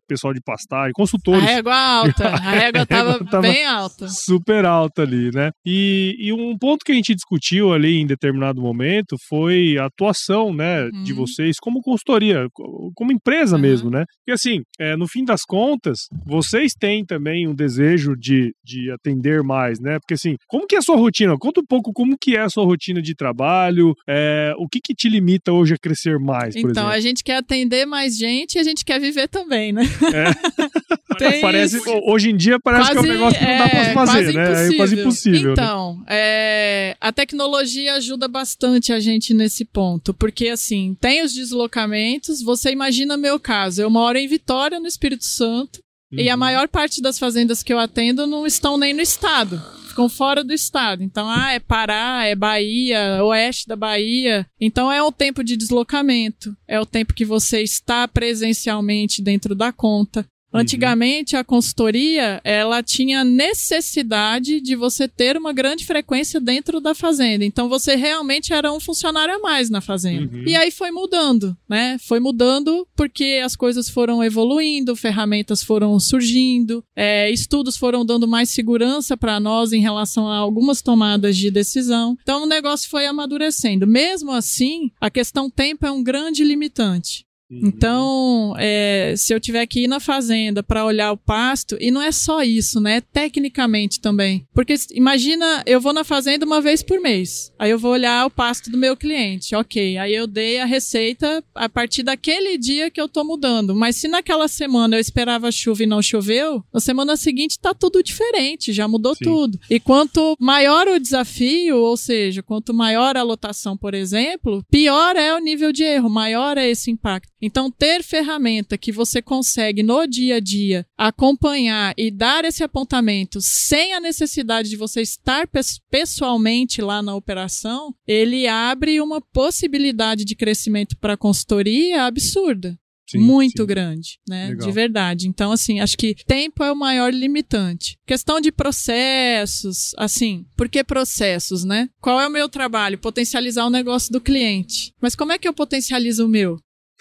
Pessoal 0.09 0.35
de 0.35 0.40
pastagem, 0.40 0.92
consultores. 0.92 1.45
A 1.45 1.47
régua 1.47 1.75
alta. 1.75 2.28
A 2.28 2.37
régua 2.50 2.83
estava 2.83 3.40
bem 3.40 3.64
alta. 3.64 4.09
Super 4.09 4.64
alta 4.64 5.02
ali, 5.02 5.31
né? 5.33 5.50
E, 5.64 6.16
e, 6.19 6.33
um 6.33 6.59
ponto 6.59 6.85
que 6.85 6.90
a 6.90 6.95
gente 6.95 7.14
discutiu 7.14 7.73
ali 7.73 8.00
em 8.00 8.07
determinado 8.07 8.61
momento 8.61 9.16
foi 9.28 9.78
a 9.78 9.87
atuação, 9.87 10.52
né? 10.52 10.85
Uhum. 10.85 11.04
De 11.04 11.12
vocês 11.12 11.57
como 11.61 11.81
consultoria, 11.81 12.47
como 12.95 13.12
empresa 13.12 13.54
uhum. 13.54 13.62
mesmo, 13.62 13.90
né? 13.90 14.04
Porque 14.19 14.33
assim, 14.33 14.62
é, 14.81 14.97
no 14.97 15.07
fim 15.07 15.25
das 15.25 15.42
contas, 15.42 15.99
vocês 16.26 16.73
têm 16.78 17.04
também 17.04 17.47
um 17.47 17.54
desejo 17.54 18.16
de, 18.16 18.52
de 18.64 18.90
atender 18.90 19.42
mais, 19.42 19.78
né? 19.78 19.99
Porque 20.00 20.14
assim, 20.14 20.35
como 20.49 20.66
que 20.66 20.75
é 20.75 20.78
a 20.78 20.83
sua 20.83 20.97
rotina? 20.97 21.37
Conta 21.52 21.61
um 21.61 21.66
pouco 21.66 21.92
como 21.92 22.16
que 22.18 22.35
é 22.35 22.40
a 22.40 22.49
sua 22.49 22.64
rotina 22.64 23.02
de 23.02 23.14
trabalho, 23.14 23.94
é, 24.09 24.54
o 24.56 24.66
que 24.66 24.80
que 24.80 24.94
te 24.94 25.09
limita 25.09 25.52
hoje 25.52 25.75
a 25.75 25.76
crescer 25.78 26.18
mais, 26.18 26.56
Então, 26.56 26.71
exemplo? 26.71 26.88
a 26.88 27.00
gente 27.00 27.23
quer 27.23 27.37
atender 27.37 27.85
mais 27.85 28.16
gente 28.16 28.54
e 28.54 28.59
a 28.59 28.62
gente 28.62 28.85
quer 28.85 28.99
viver 28.99 29.28
também, 29.28 29.71
né? 29.73 29.82
É. 30.14 30.32
parece, 31.42 31.78
hoje 32.06 32.30
em 32.30 32.37
dia 32.37 32.59
parece 32.59 32.92
quase, 32.92 32.92
que 32.92 32.99
é 32.99 33.11
um 33.11 33.14
negócio 33.14 33.38
que 33.38 33.44
não 33.44 33.59
dá 33.59 33.68
pra 33.68 33.78
é, 33.78 33.92
fazer, 33.92 34.32
né? 34.32 34.68
É 34.68 34.76
quase 34.76 34.99
impossível. 34.99 35.49
Né? 35.49 35.52
Então, 35.52 35.97
né? 35.99 36.04
é, 36.09 36.97
a 36.99 37.12
tecnologia 37.12 37.94
ajuda 37.94 38.26
bastante 38.26 38.92
a 38.92 38.99
gente 38.99 39.35
nesse 39.35 39.64
ponto, 39.64 40.14
porque 40.14 40.49
assim, 40.49 40.97
tem 40.99 41.23
os 41.23 41.35
deslocamentos, 41.35 42.42
você 42.42 42.71
imagina 42.71 43.16
meu 43.18 43.38
caso, 43.38 43.82
eu 43.82 43.90
moro 43.90 44.16
em 44.16 44.26
Vitória, 44.26 44.80
no 44.80 44.87
Espírito 44.87 45.26
Santo, 45.26 45.80
uhum. 46.11 46.18
e 46.18 46.30
a 46.30 46.32
uhum. 46.32 46.40
maior 46.40 46.66
parte 46.66 47.02
das 47.02 47.18
fazendas 47.18 47.62
que 47.62 47.73
eu 47.73 47.78
atendo 47.78 48.26
não 48.26 48.47
estão 48.47 48.78
nem 48.78 48.94
no 48.94 49.02
estado 49.02 49.62
ficam 49.92 50.08
fora 50.08 50.42
do 50.42 50.52
estado. 50.52 51.02
Então, 51.02 51.28
ah, 51.28 51.52
é 51.52 51.61
Pará, 51.61 52.25
é 52.25 52.34
Bahia, 52.34 53.22
oeste 53.25 53.68
da 53.68 53.76
Bahia. 53.76 54.46
Então, 54.61 54.90
é 54.90 55.02
o 55.02 55.12
tempo 55.12 55.44
de 55.44 55.56
deslocamento, 55.56 56.56
é 56.66 56.80
o 56.80 56.87
tempo 56.87 57.14
que 57.14 57.25
você 57.25 57.62
está 57.62 58.08
presencialmente 58.08 59.22
dentro 59.22 59.54
da 59.54 59.72
conta. 59.72 60.26
Uhum. 60.52 60.61
Antigamente, 60.61 61.37
a 61.37 61.44
consultoria, 61.44 62.40
ela 62.44 62.82
tinha 62.82 63.25
necessidade 63.25 64.61
de 64.61 64.76
você 64.76 65.09
ter 65.09 65.37
uma 65.37 65.52
grande 65.52 65.85
frequência 65.85 66.40
dentro 66.40 66.80
da 66.80 66.94
fazenda. 66.94 67.44
Então, 67.44 67.68
você 67.68 67.94
realmente 67.94 68.52
era 68.52 68.73
um 68.73 68.80
funcionário 68.80 69.35
a 69.35 69.38
mais 69.38 69.71
na 69.71 69.80
fazenda. 69.80 70.37
Uhum. 70.37 70.44
E 70.47 70.54
aí 70.56 70.71
foi 70.71 70.90
mudando, 70.90 71.56
né? 71.68 71.97
Foi 72.00 72.21
mudando 72.21 72.87
porque 72.94 73.40
as 73.44 73.56
coisas 73.56 73.88
foram 73.88 74.23
evoluindo, 74.23 74.94
ferramentas 74.94 75.62
foram 75.62 75.99
surgindo, 75.99 76.85
é, 76.94 77.30
estudos 77.30 77.76
foram 77.76 78.04
dando 78.04 78.28
mais 78.28 78.50
segurança 78.50 79.16
para 79.16 79.40
nós 79.40 79.73
em 79.73 79.80
relação 79.80 80.28
a 80.28 80.37
algumas 80.37 80.82
tomadas 80.82 81.37
de 81.37 81.50
decisão. 81.50 82.16
Então, 82.23 82.44
o 82.44 82.47
negócio 82.47 82.90
foi 82.90 83.06
amadurecendo. 83.06 83.87
Mesmo 83.87 84.32
assim, 84.32 84.90
a 85.00 85.11
questão 85.11 85.50
tempo 85.50 85.87
é 85.87 85.90
um 85.90 86.02
grande 86.02 86.44
limitante. 86.44 87.25
Uhum. 87.52 87.61
Então, 87.64 88.54
é, 88.59 89.14
se 89.16 89.35
eu 89.35 89.38
tiver 89.38 89.66
que 89.66 89.80
ir 89.80 89.88
na 89.88 90.00
fazenda 90.00 90.62
para 90.62 90.85
olhar 90.85 91.12
o 91.12 91.16
pasto, 91.16 91.76
e 91.78 91.90
não 91.90 92.00
é 92.00 92.11
só 92.11 92.42
isso, 92.42 92.80
né? 92.80 93.00
Tecnicamente 93.00 94.00
também. 94.00 94.47
Porque 94.54 94.75
imagina, 94.92 95.62
eu 95.66 95.80
vou 95.80 95.92
na 95.92 96.04
fazenda 96.04 96.47
uma 96.47 96.61
vez 96.61 96.82
por 96.82 96.99
mês. 97.00 97.52
Aí 97.59 97.71
eu 97.71 97.78
vou 97.78 97.92
olhar 97.92 98.26
o 98.26 98.30
pasto 98.30 98.71
do 98.71 98.78
meu 98.78 98.97
cliente. 98.97 99.54
Ok. 99.54 99.99
Aí 99.99 100.14
eu 100.14 100.26
dei 100.26 100.61
a 100.61 100.64
receita 100.64 101.44
a 101.54 101.68
partir 101.68 102.02
daquele 102.02 102.56
dia 102.56 102.90
que 102.90 103.00
eu 103.00 103.09
tô 103.09 103.23
mudando. 103.23 103.75
Mas 103.75 103.97
se 103.97 104.09
naquela 104.09 104.49
semana 104.49 104.97
eu 104.97 105.00
esperava 105.00 105.52
chuva 105.52 105.82
e 105.82 105.87
não 105.87 106.00
choveu, 106.00 106.64
na 106.73 106.80
semana 106.80 107.16
seguinte 107.16 107.59
tá 107.59 107.75
tudo 107.75 108.02
diferente, 108.02 108.73
já 108.73 108.88
mudou 108.88 109.14
Sim. 109.14 109.25
tudo. 109.25 109.59
E 109.68 109.78
quanto 109.78 110.37
maior 110.38 110.88
o 110.88 110.99
desafio, 110.99 111.76
ou 111.76 111.97
seja, 111.97 112.42
quanto 112.42 112.73
maior 112.73 113.16
a 113.16 113.23
lotação, 113.23 113.76
por 113.76 113.92
exemplo, 113.92 114.64
pior 114.71 115.16
é 115.16 115.35
o 115.35 115.38
nível 115.38 115.73
de 115.73 115.82
erro, 115.82 116.09
maior 116.09 116.56
é 116.56 116.68
esse 116.68 116.90
impacto. 116.90 117.32
Então, 117.42 117.70
ter 117.70 118.04
ferramenta 118.04 118.78
que 118.78 118.92
você 118.92 119.20
consegue 119.20 119.82
no 119.82 120.06
dia 120.06 120.37
a 120.37 120.40
dia 120.40 120.87
acompanhar 120.96 121.92
e 121.99 122.08
dar 122.08 122.44
esse 122.44 122.62
apontamento 122.62 123.40
sem 123.40 123.92
a 123.92 124.00
necessidade 124.00 124.68
de 124.70 124.76
você 124.76 125.02
estar 125.02 125.49
pessoalmente 125.90 126.80
lá 126.80 127.02
na 127.02 127.16
operação, 127.16 127.92
ele 128.06 128.46
abre 128.46 129.00
uma 129.00 129.20
possibilidade 129.20 130.25
de 130.25 130.37
crescimento 130.37 130.96
para 130.96 131.14
a 131.14 131.16
consultoria 131.16 132.04
absurda. 132.04 132.78
Sim, 133.11 133.18
muito 133.18 133.62
sim. 133.62 133.66
grande, 133.66 134.18
né? 134.26 134.49
Legal. 134.49 134.66
De 134.66 134.72
verdade. 134.72 135.28
Então, 135.28 135.52
assim, 135.52 135.80
acho 135.80 135.99
que 135.99 136.14
tempo 136.26 136.62
é 136.62 136.72
o 136.72 136.76
maior 136.76 137.12
limitante. 137.12 137.99
Questão 138.06 138.40
de 138.40 138.50
processos, 138.50 139.92
assim, 139.99 140.46
por 140.56 140.68
que 140.68 140.82
processos, 140.82 141.64
né? 141.64 141.88
Qual 142.00 142.20
é 142.20 142.26
o 142.26 142.30
meu 142.30 142.49
trabalho? 142.49 142.99
Potencializar 142.99 143.66
o 143.66 143.70
negócio 143.70 144.12
do 144.12 144.20
cliente. 144.20 144.94
Mas 145.00 145.14
como 145.14 145.32
é 145.32 145.38
que 145.38 145.46
eu 145.46 145.52
potencializo 145.52 146.25
o 146.25 146.28
meu? 146.28 146.58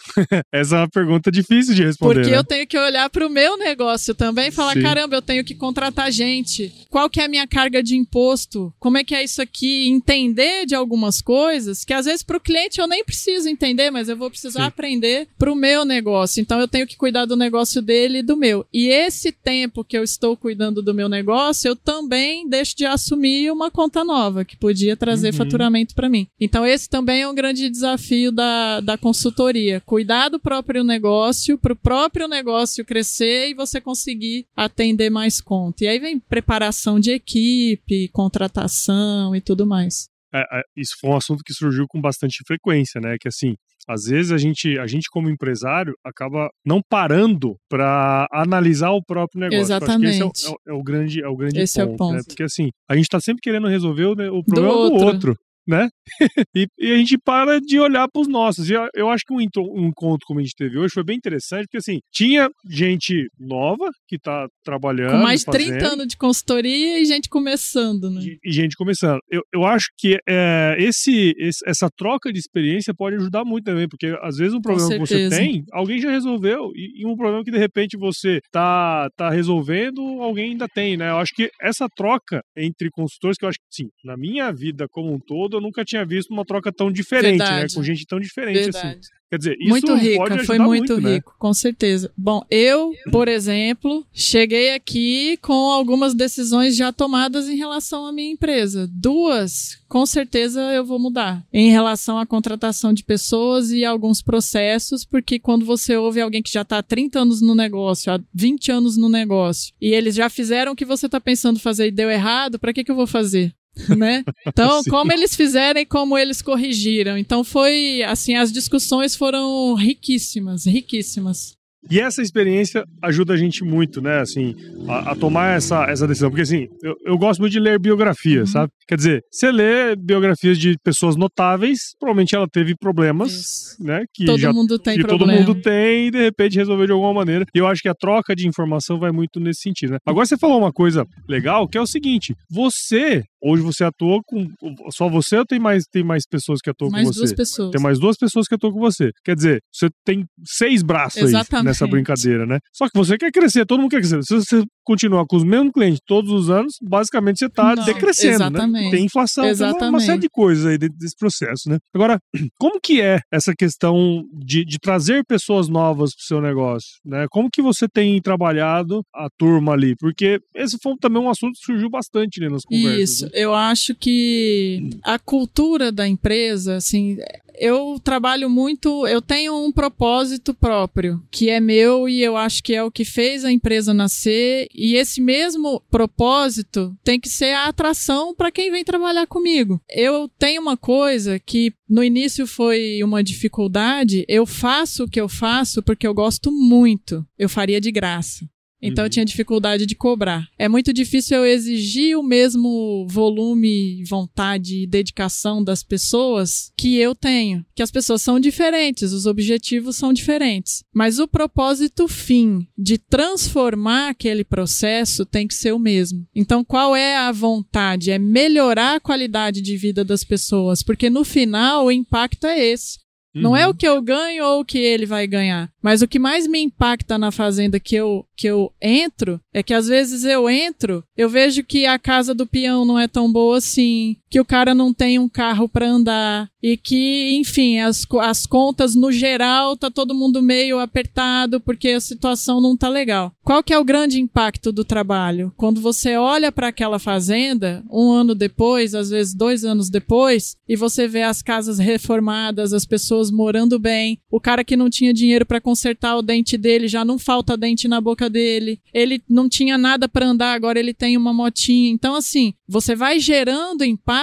Essa 0.51 0.75
é 0.75 0.79
uma 0.79 0.89
pergunta 0.89 1.31
difícil 1.31 1.73
de 1.73 1.83
responder. 1.83 2.15
Porque 2.15 2.31
né? 2.31 2.37
eu 2.37 2.43
tenho 2.43 2.67
que 2.67 2.77
olhar 2.77 3.09
para 3.09 3.25
o 3.25 3.29
meu 3.29 3.57
negócio 3.57 4.13
também 4.13 4.47
e 4.47 4.51
falar: 4.51 4.73
Sim. 4.73 4.81
caramba, 4.81 5.15
eu 5.15 5.21
tenho 5.21 5.43
que 5.43 5.55
contratar 5.55 6.11
gente. 6.11 6.71
Qual 6.89 7.09
que 7.09 7.19
é 7.19 7.25
a 7.25 7.27
minha 7.27 7.47
carga 7.47 7.81
de 7.81 7.95
imposto? 7.95 8.73
Como 8.79 8.97
é 8.97 9.03
que 9.03 9.15
é 9.15 9.23
isso 9.23 9.41
aqui? 9.41 9.87
Entender 9.89 10.65
de 10.65 10.75
algumas 10.75 11.21
coisas 11.21 11.83
que 11.83 11.93
às 11.93 12.05
vezes 12.05 12.23
para 12.23 12.37
o 12.37 12.41
cliente 12.41 12.79
eu 12.79 12.87
nem 12.87 13.03
preciso 13.03 13.47
entender, 13.47 13.91
mas 13.91 14.09
eu 14.09 14.17
vou 14.17 14.29
precisar 14.29 14.61
Sim. 14.61 14.67
aprender 14.67 15.27
para 15.37 15.51
o 15.51 15.55
meu 15.55 15.85
negócio. 15.85 16.41
Então 16.41 16.59
eu 16.59 16.67
tenho 16.67 16.87
que 16.87 16.97
cuidar 16.97 17.25
do 17.25 17.35
negócio 17.35 17.81
dele 17.81 18.19
e 18.19 18.23
do 18.23 18.37
meu. 18.37 18.65
E 18.73 18.87
esse 18.87 19.31
tempo 19.31 19.83
que 19.83 19.97
eu 19.97 20.03
estou 20.03 20.35
cuidando 20.35 20.81
do 20.81 20.93
meu 20.93 21.09
negócio, 21.09 21.69
eu 21.69 21.75
também 21.75 22.47
deixo 22.47 22.75
de 22.75 22.85
assumir 22.85 23.51
uma 23.51 23.69
conta 23.69 24.03
nova 24.03 24.43
que 24.43 24.57
podia 24.57 24.95
trazer 24.95 25.31
uhum. 25.31 25.37
faturamento 25.37 25.95
para 25.95 26.09
mim. 26.09 26.27
Então 26.39 26.65
esse 26.65 26.89
também 26.89 27.21
é 27.21 27.27
um 27.27 27.35
grande 27.35 27.69
desafio 27.69 28.31
da, 28.31 28.79
da 28.79 28.97
consultoria 28.97 29.81
cuidar 29.91 30.29
do 30.29 30.39
próprio 30.39 30.85
negócio, 30.85 31.57
para 31.57 31.73
o 31.73 31.75
próprio 31.75 32.25
negócio 32.25 32.85
crescer 32.85 33.49
e 33.49 33.53
você 33.53 33.81
conseguir 33.81 34.45
atender 34.55 35.09
mais 35.09 35.41
conta. 35.41 35.83
E 35.83 35.87
aí 35.89 35.99
vem 35.99 36.17
preparação 36.17 36.97
de 36.97 37.11
equipe, 37.11 38.07
contratação 38.13 39.35
e 39.35 39.41
tudo 39.41 39.67
mais. 39.67 40.07
É, 40.33 40.39
é, 40.39 40.61
isso 40.77 40.95
foi 40.97 41.09
um 41.09 41.17
assunto 41.17 41.43
que 41.45 41.53
surgiu 41.53 41.85
com 41.89 41.99
bastante 41.99 42.41
frequência, 42.47 43.01
né? 43.01 43.17
Que 43.19 43.27
assim, 43.27 43.55
às 43.85 44.05
vezes 44.05 44.31
a 44.31 44.37
gente, 44.37 44.79
a 44.79 44.87
gente 44.87 45.09
como 45.11 45.29
empresário 45.29 45.93
acaba 46.05 46.49
não 46.65 46.79
parando 46.89 47.57
para 47.69 48.25
analisar 48.31 48.91
o 48.91 49.03
próprio 49.03 49.41
negócio. 49.41 49.61
Exatamente. 49.61 50.23
esse 50.23 50.47
é 50.47 50.49
o, 50.49 50.53
é, 50.53 50.71
é 50.71 50.73
o, 50.73 50.81
grande, 50.81 51.21
é 51.21 51.27
o 51.27 51.35
grande 51.35 51.59
esse 51.59 51.79
ponto, 51.79 51.91
é 51.91 51.93
o 51.93 51.97
ponto. 51.97 52.13
Né? 52.13 52.21
Porque 52.25 52.43
assim, 52.43 52.69
a 52.89 52.95
gente 52.95 53.07
está 53.07 53.19
sempre 53.19 53.41
querendo 53.41 53.67
resolver 53.67 54.05
o, 54.05 54.11
o 54.37 54.43
problema 54.45 54.73
do 54.73 54.79
outro. 54.79 54.99
Do 54.99 55.05
outro 55.05 55.37
né? 55.67 55.89
e, 56.55 56.67
e, 56.77 56.91
a 56.93 56.97
gente 56.97 57.17
para 57.17 57.59
de 57.59 57.79
olhar 57.79 58.07
para 58.07 58.21
os 58.21 58.27
nossos. 58.27 58.69
E 58.69 58.73
eu, 58.95 59.09
acho 59.09 59.23
que 59.25 59.33
um, 59.33 59.37
um, 59.37 59.87
encontro 59.87 60.25
como 60.25 60.39
a 60.39 60.43
gente 60.43 60.55
teve 60.55 60.77
hoje 60.77 60.93
foi 60.93 61.03
bem 61.03 61.17
interessante, 61.17 61.65
porque 61.65 61.77
assim, 61.77 61.99
tinha 62.11 62.49
gente 62.69 63.27
nova 63.39 63.89
que 64.07 64.15
está 64.15 64.47
trabalhando. 64.63 65.11
Com 65.11 65.23
mais 65.23 65.41
de 65.41 65.51
30 65.51 65.87
anos 65.87 66.07
de 66.07 66.17
consultoria 66.17 66.99
e 66.99 67.05
gente 67.05 67.29
começando, 67.29 68.09
né? 68.09 68.21
E, 68.21 68.37
e 68.43 68.51
gente 68.51 68.75
começando. 68.75 69.19
Eu, 69.29 69.41
eu 69.53 69.65
acho 69.65 69.87
que 69.97 70.17
é, 70.27 70.75
esse, 70.79 71.33
esse, 71.37 71.59
essa 71.65 71.89
troca 71.95 72.31
de 72.31 72.39
experiência 72.39 72.93
pode 72.93 73.15
ajudar 73.15 73.45
muito 73.45 73.65
também, 73.65 73.87
porque 73.87 74.15
às 74.21 74.37
vezes 74.37 74.53
um 74.53 74.61
problema 74.61 74.89
que 74.91 74.99
você 74.99 75.29
tem, 75.29 75.63
alguém 75.71 75.99
já 75.99 76.09
resolveu, 76.09 76.71
e, 76.75 77.01
e, 77.01 77.05
um 77.05 77.15
problema 77.15 77.43
que 77.43 77.51
de 77.51 77.57
repente 77.57 77.97
você 77.97 78.39
tá, 78.51 79.09
tá 79.15 79.29
resolvendo, 79.29 80.01
alguém 80.21 80.51
ainda 80.51 80.67
tem, 80.67 80.97
né? 80.97 81.09
Eu 81.09 81.17
acho 81.17 81.33
que 81.33 81.49
essa 81.61 81.87
troca 81.95 82.41
entre 82.57 82.89
consultores, 82.89 83.37
que 83.37 83.45
eu 83.45 83.49
acho 83.49 83.59
que 83.59 83.83
sim, 83.83 83.89
na 84.03 84.17
minha 84.17 84.51
vida 84.51 84.87
como 84.89 85.13
um 85.13 85.19
todo, 85.19 85.60
eu 85.61 85.63
nunca 85.63 85.85
tinha 85.85 86.05
visto 86.05 86.31
uma 86.31 86.43
troca 86.43 86.71
tão 86.71 86.91
diferente, 86.91 87.37
né? 87.37 87.45
Verdade. 87.45 87.73
né? 87.73 87.75
Com 87.75 87.83
gente 87.83 88.05
tão 88.05 88.19
diferente 88.19 88.59
assim. 88.59 88.71
Verdade. 88.71 88.99
assim. 88.99 89.21
Quer 89.31 89.37
dizer, 89.37 89.57
isso 89.61 89.69
muito 89.69 89.95
rica, 89.95 90.43
foi 90.43 90.59
muito, 90.59 90.91
muito 90.91 91.01
né? 91.01 91.13
rico, 91.13 91.29
né? 91.29 91.35
com 91.39 91.53
certeza. 91.53 92.11
Bom, 92.17 92.45
eu, 92.51 92.91
por 93.13 93.29
exemplo, 93.29 94.05
cheguei 94.11 94.73
aqui 94.73 95.37
com 95.37 95.71
algumas 95.71 96.13
decisões 96.13 96.75
já 96.75 96.91
tomadas 96.91 97.47
em 97.47 97.55
relação 97.55 98.05
à 98.05 98.11
minha 98.11 98.29
empresa. 98.29 98.89
Duas, 98.91 99.81
com 99.87 100.05
certeza 100.05 100.59
eu 100.73 100.83
vou 100.83 100.99
mudar. 100.99 101.45
Em 101.53 101.71
relação 101.71 102.19
à 102.19 102.25
contratação 102.25 102.91
de 102.91 103.05
pessoas 103.05 103.71
e 103.71 103.85
alguns 103.85 104.21
processos, 104.21 105.05
porque 105.05 105.39
quando 105.39 105.65
você 105.65 105.95
ouve 105.95 106.19
alguém 106.19 106.43
que 106.43 106.51
já 106.51 106.63
está 106.63 106.79
há 106.79 106.83
30 106.83 107.19
anos 107.19 107.41
no 107.41 107.55
negócio, 107.55 108.11
há 108.11 108.19
20 108.33 108.69
anos 108.69 108.97
no 108.97 109.07
negócio, 109.07 109.73
e 109.79 109.93
eles 109.93 110.13
já 110.13 110.29
fizeram 110.29 110.73
o 110.73 110.75
que 110.75 110.83
você 110.83 111.05
está 111.05 111.21
pensando 111.21 111.57
fazer 111.57 111.87
e 111.87 111.91
deu 111.91 112.11
errado, 112.11 112.59
para 112.59 112.73
que, 112.73 112.83
que 112.83 112.91
eu 112.91 112.95
vou 112.95 113.07
fazer? 113.07 113.55
Né? 113.97 114.23
Então, 114.45 114.81
como 114.89 115.11
eles 115.11 115.35
fizeram 115.35 115.79
e 115.79 115.85
como 115.85 116.17
eles 116.17 116.41
corrigiram. 116.41 117.17
Então 117.17 117.43
foi 117.43 118.03
assim, 118.03 118.35
as 118.35 118.51
discussões 118.51 119.15
foram 119.15 119.73
riquíssimas, 119.75 120.65
riquíssimas. 120.65 121.55
E 121.89 121.99
essa 121.99 122.21
experiência 122.21 122.85
ajuda 123.01 123.33
a 123.33 123.37
gente 123.37 123.63
muito, 123.63 124.01
né? 124.01 124.19
Assim, 124.19 124.55
a, 124.87 125.11
a 125.11 125.15
tomar 125.15 125.57
essa, 125.57 125.85
essa 125.85 126.07
decisão. 126.07 126.29
Porque, 126.29 126.43
assim, 126.43 126.67
eu, 126.83 126.95
eu 127.03 127.17
gosto 127.17 127.39
muito 127.39 127.53
de 127.53 127.59
ler 127.59 127.79
biografias, 127.79 128.49
uhum. 128.49 128.53
sabe? 128.53 128.71
Quer 128.87 128.95
dizer, 128.97 129.23
você 129.31 129.51
lê 129.51 129.95
biografias 129.95 130.59
de 130.59 130.75
pessoas 130.83 131.15
notáveis, 131.15 131.95
provavelmente 131.99 132.35
ela 132.35 132.47
teve 132.47 132.75
problemas, 132.75 133.31
Isso. 133.31 133.83
né? 133.83 134.03
Que 134.13 134.25
todo 134.25 134.37
já, 134.37 134.53
mundo 134.53 134.77
tem 134.77 134.95
que 134.97 135.03
problema. 135.03 135.33
todo 135.33 135.47
mundo 135.47 135.61
tem 135.61 136.07
e, 136.07 136.11
de 136.11 136.21
repente, 136.21 136.57
resolveu 136.57 136.85
de 136.85 136.91
alguma 136.91 137.13
maneira. 137.13 137.45
E 137.53 137.57
eu 137.57 137.65
acho 137.65 137.81
que 137.81 137.89
a 137.89 137.95
troca 137.95 138.35
de 138.35 138.47
informação 138.47 138.99
vai 138.99 139.11
muito 139.11 139.39
nesse 139.39 139.61
sentido, 139.61 139.93
né? 139.93 139.97
Agora, 140.05 140.25
você 140.25 140.37
falou 140.37 140.59
uma 140.59 140.71
coisa 140.71 141.03
legal, 141.27 141.67
que 141.67 141.77
é 141.79 141.81
o 141.81 141.87
seguinte. 141.87 142.35
Você 142.49 143.23
Hoje 143.43 143.63
você 143.63 143.83
atua 143.83 144.21
com 144.25 144.47
só 144.91 145.09
você 145.09 145.37
ou 145.37 145.45
tem 145.45 145.59
mais, 145.59 145.85
tem 145.85 146.03
mais 146.03 146.25
pessoas 146.27 146.61
que 146.61 146.69
atuam 146.69 146.91
mais 146.91 147.07
com 147.07 147.13
você? 147.13 147.19
Mais 147.19 147.29
duas 147.29 147.35
pessoas. 147.35 147.71
Tem 147.71 147.81
mais 147.81 147.99
duas 147.99 148.17
pessoas 148.17 148.47
que 148.47 148.55
atuam 148.55 148.73
com 148.73 148.79
você. 148.79 149.11
Quer 149.23 149.35
dizer, 149.35 149.63
você 149.73 149.89
tem 150.05 150.25
seis 150.45 150.83
braços 150.83 151.21
Exatamente. 151.21 151.65
aí 151.65 151.65
nessa 151.65 151.87
brincadeira, 151.87 152.45
né? 152.45 152.59
Só 152.71 152.87
que 152.87 152.97
você 152.97 153.17
quer 153.17 153.31
crescer, 153.31 153.65
todo 153.65 153.81
mundo 153.81 153.91
quer 153.91 153.99
crescer. 153.99 154.21
Se 154.23 154.35
você 154.35 154.63
continuar 154.91 155.25
com 155.25 155.37
os 155.37 155.43
mesmos 155.43 155.71
clientes 155.71 156.01
todos 156.05 156.31
os 156.31 156.49
anos, 156.49 156.75
basicamente 156.81 157.39
você 157.39 157.45
está 157.45 157.75
decrescendo, 157.75 158.39
né? 158.39 158.45
Exatamente. 158.45 158.85
né? 158.85 158.91
Tem 158.91 159.05
inflação, 159.05 159.45
Exatamente. 159.45 159.79
tem 159.79 159.89
uma, 159.89 159.99
série 160.01 160.19
de 160.19 160.29
coisas 160.29 160.65
aí 160.65 160.77
dentro 160.77 160.97
desse 160.97 161.15
processo, 161.15 161.69
né? 161.69 161.77
Agora, 161.95 162.19
como 162.59 162.79
que 162.81 163.01
é 163.01 163.21
essa 163.31 163.53
questão 163.57 164.25
de, 164.33 164.65
de 164.65 164.77
trazer 164.79 165.23
pessoas 165.25 165.69
novas 165.69 166.13
para 166.13 166.21
o 166.21 166.25
seu 166.25 166.41
negócio, 166.41 166.89
né? 167.05 167.25
Como 167.29 167.49
que 167.49 167.61
você 167.61 167.87
tem 167.87 168.21
trabalhado 168.21 169.01
a 169.15 169.29
turma 169.37 169.71
ali? 169.71 169.95
Porque 169.95 170.41
esse 170.53 170.77
foi 170.83 170.93
também 170.99 171.21
um 171.21 171.29
assunto 171.29 171.53
que 171.53 171.65
surgiu 171.65 171.89
bastante 171.89 172.41
né, 172.41 172.49
nas 172.49 172.63
conversas. 172.63 173.09
Isso, 173.09 173.25
né? 173.25 173.31
eu 173.33 173.53
acho 173.53 173.95
que 173.95 174.89
a 175.03 175.17
cultura 175.17 175.89
da 175.89 176.05
empresa, 176.05 176.75
assim, 176.75 177.17
eu 177.55 177.99
trabalho 178.03 178.49
muito, 178.49 179.07
eu 179.07 179.21
tenho 179.21 179.55
um 179.55 179.71
propósito 179.71 180.53
próprio, 180.53 181.21
que 181.31 181.49
é 181.49 181.59
meu 181.59 182.07
e 182.07 182.21
eu 182.21 182.37
acho 182.37 182.63
que 182.63 182.73
é 182.73 182.83
o 182.83 182.91
que 182.91 183.05
fez 183.05 183.43
a 183.45 183.51
empresa 183.51 183.93
nascer, 183.93 184.67
e 184.73 184.95
esse 184.95 185.21
mesmo 185.21 185.81
propósito 185.89 186.95
tem 187.03 187.19
que 187.19 187.29
ser 187.29 187.53
a 187.53 187.65
atração 187.65 188.33
para 188.35 188.51
quem 188.51 188.71
vem 188.71 188.83
trabalhar 188.83 189.27
comigo. 189.27 189.79
Eu 189.89 190.29
tenho 190.39 190.61
uma 190.61 190.77
coisa 190.77 191.39
que 191.39 191.73
no 191.89 192.03
início 192.03 192.47
foi 192.47 193.03
uma 193.03 193.23
dificuldade, 193.23 194.25
eu 194.27 194.45
faço 194.45 195.03
o 195.03 195.09
que 195.09 195.19
eu 195.19 195.27
faço 195.27 195.81
porque 195.83 196.07
eu 196.07 196.13
gosto 196.13 196.51
muito. 196.51 197.25
Eu 197.37 197.49
faria 197.49 197.81
de 197.81 197.91
graça. 197.91 198.45
Então 198.81 199.03
uhum. 199.03 199.07
eu 199.07 199.09
tinha 199.09 199.25
dificuldade 199.25 199.85
de 199.85 199.95
cobrar. 199.95 200.47
É 200.57 200.67
muito 200.67 200.91
difícil 200.91 201.37
eu 201.37 201.45
exigir 201.45 202.17
o 202.17 202.23
mesmo 202.23 203.05
volume, 203.09 204.03
vontade 204.05 204.83
e 204.83 204.87
dedicação 204.87 205.63
das 205.63 205.83
pessoas 205.83 206.71
que 206.77 206.97
eu 206.97 207.13
tenho. 207.13 207.65
Que 207.75 207.83
as 207.83 207.91
pessoas 207.91 208.21
são 208.21 208.39
diferentes, 208.39 209.11
os 209.11 209.25
objetivos 209.25 209.95
são 209.95 210.11
diferentes. 210.11 210.83
Mas 210.93 211.19
o 211.19 211.27
propósito 211.27 212.07
fim 212.07 212.67
de 212.77 212.97
transformar 212.97 214.09
aquele 214.09 214.43
processo 214.43 215.25
tem 215.25 215.47
que 215.47 215.53
ser 215.53 215.73
o 215.73 215.79
mesmo. 215.79 216.25
Então 216.35 216.63
qual 216.63 216.95
é 216.95 217.17
a 217.17 217.31
vontade? 217.31 218.11
É 218.11 218.17
melhorar 218.17 218.95
a 218.95 218.99
qualidade 218.99 219.61
de 219.61 219.77
vida 219.77 220.03
das 220.03 220.23
pessoas, 220.23 220.81
porque 220.81 221.09
no 221.09 221.23
final 221.23 221.85
o 221.85 221.91
impacto 221.91 222.45
é 222.45 222.59
esse. 222.59 223.00
Uhum. 223.33 223.41
Não 223.41 223.55
é 223.55 223.67
o 223.67 223.73
que 223.73 223.87
eu 223.87 224.01
ganho 224.01 224.43
ou 224.45 224.61
o 224.61 224.65
que 224.65 224.77
ele 224.77 225.05
vai 225.05 225.25
ganhar. 225.25 225.71
Mas 225.81 226.01
o 226.01 226.07
que 226.07 226.19
mais 226.19 226.47
me 226.47 226.59
impacta 226.59 227.17
na 227.17 227.31
fazenda 227.31 227.79
que 227.79 227.95
eu, 227.95 228.25
que 228.35 228.47
eu 228.47 228.71
entro 228.81 229.39
é 229.53 229.63
que 229.63 229.73
às 229.73 229.87
vezes 229.87 230.23
eu 230.23 230.49
entro, 230.49 231.03
eu 231.15 231.29
vejo 231.29 231.63
que 231.63 231.85
a 231.85 231.97
casa 231.97 232.33
do 232.33 232.45
peão 232.45 232.85
não 232.85 232.99
é 232.99 233.07
tão 233.07 233.31
boa 233.31 233.57
assim, 233.57 234.17
que 234.31 234.39
o 234.39 234.45
cara 234.45 234.73
não 234.73 234.93
tem 234.93 235.19
um 235.19 235.27
carro 235.27 235.67
para 235.67 235.85
andar 235.85 236.49
e 236.63 236.77
que, 236.77 237.35
enfim, 237.35 237.79
as, 237.79 238.07
as 238.21 238.45
contas 238.45 238.95
no 238.95 239.11
geral 239.11 239.75
tá 239.75 239.91
todo 239.91 240.15
mundo 240.15 240.41
meio 240.41 240.79
apertado 240.79 241.59
porque 241.59 241.89
a 241.89 241.99
situação 241.99 242.61
não 242.61 242.77
tá 242.77 242.87
legal. 242.87 243.33
Qual 243.43 243.61
que 243.61 243.73
é 243.73 243.77
o 243.77 243.83
grande 243.83 244.21
impacto 244.21 244.71
do 244.71 244.85
trabalho? 244.85 245.51
Quando 245.57 245.81
você 245.81 246.15
olha 246.15 246.49
para 246.49 246.69
aquela 246.69 246.97
fazenda, 246.97 247.83
um 247.91 248.09
ano 248.09 248.33
depois, 248.33 248.95
às 248.95 249.09
vezes 249.09 249.33
dois 249.33 249.65
anos 249.65 249.89
depois, 249.89 250.55
e 250.65 250.77
você 250.77 251.09
vê 251.09 251.23
as 251.23 251.41
casas 251.41 251.77
reformadas, 251.77 252.71
as 252.71 252.85
pessoas 252.85 253.29
morando 253.29 253.77
bem, 253.77 254.17
o 254.31 254.39
cara 254.39 254.63
que 254.63 254.77
não 254.77 254.89
tinha 254.89 255.13
dinheiro 255.13 255.45
para 255.45 255.59
consertar 255.59 256.15
o 256.15 256.21
dente 256.21 256.57
dele, 256.57 256.87
já 256.87 257.03
não 257.03 257.19
falta 257.19 257.57
dente 257.57 257.85
na 257.85 257.99
boca 257.99 258.29
dele. 258.29 258.79
Ele 258.93 259.21
não 259.27 259.49
tinha 259.49 259.77
nada 259.77 260.07
para 260.07 260.27
andar, 260.27 260.53
agora 260.53 260.79
ele 260.79 260.93
tem 260.93 261.17
uma 261.17 261.33
motinha. 261.33 261.89
Então, 261.89 262.15
assim, 262.15 262.53
você 262.65 262.95
vai 262.95 263.19
gerando 263.19 263.83
impacto 263.83 264.20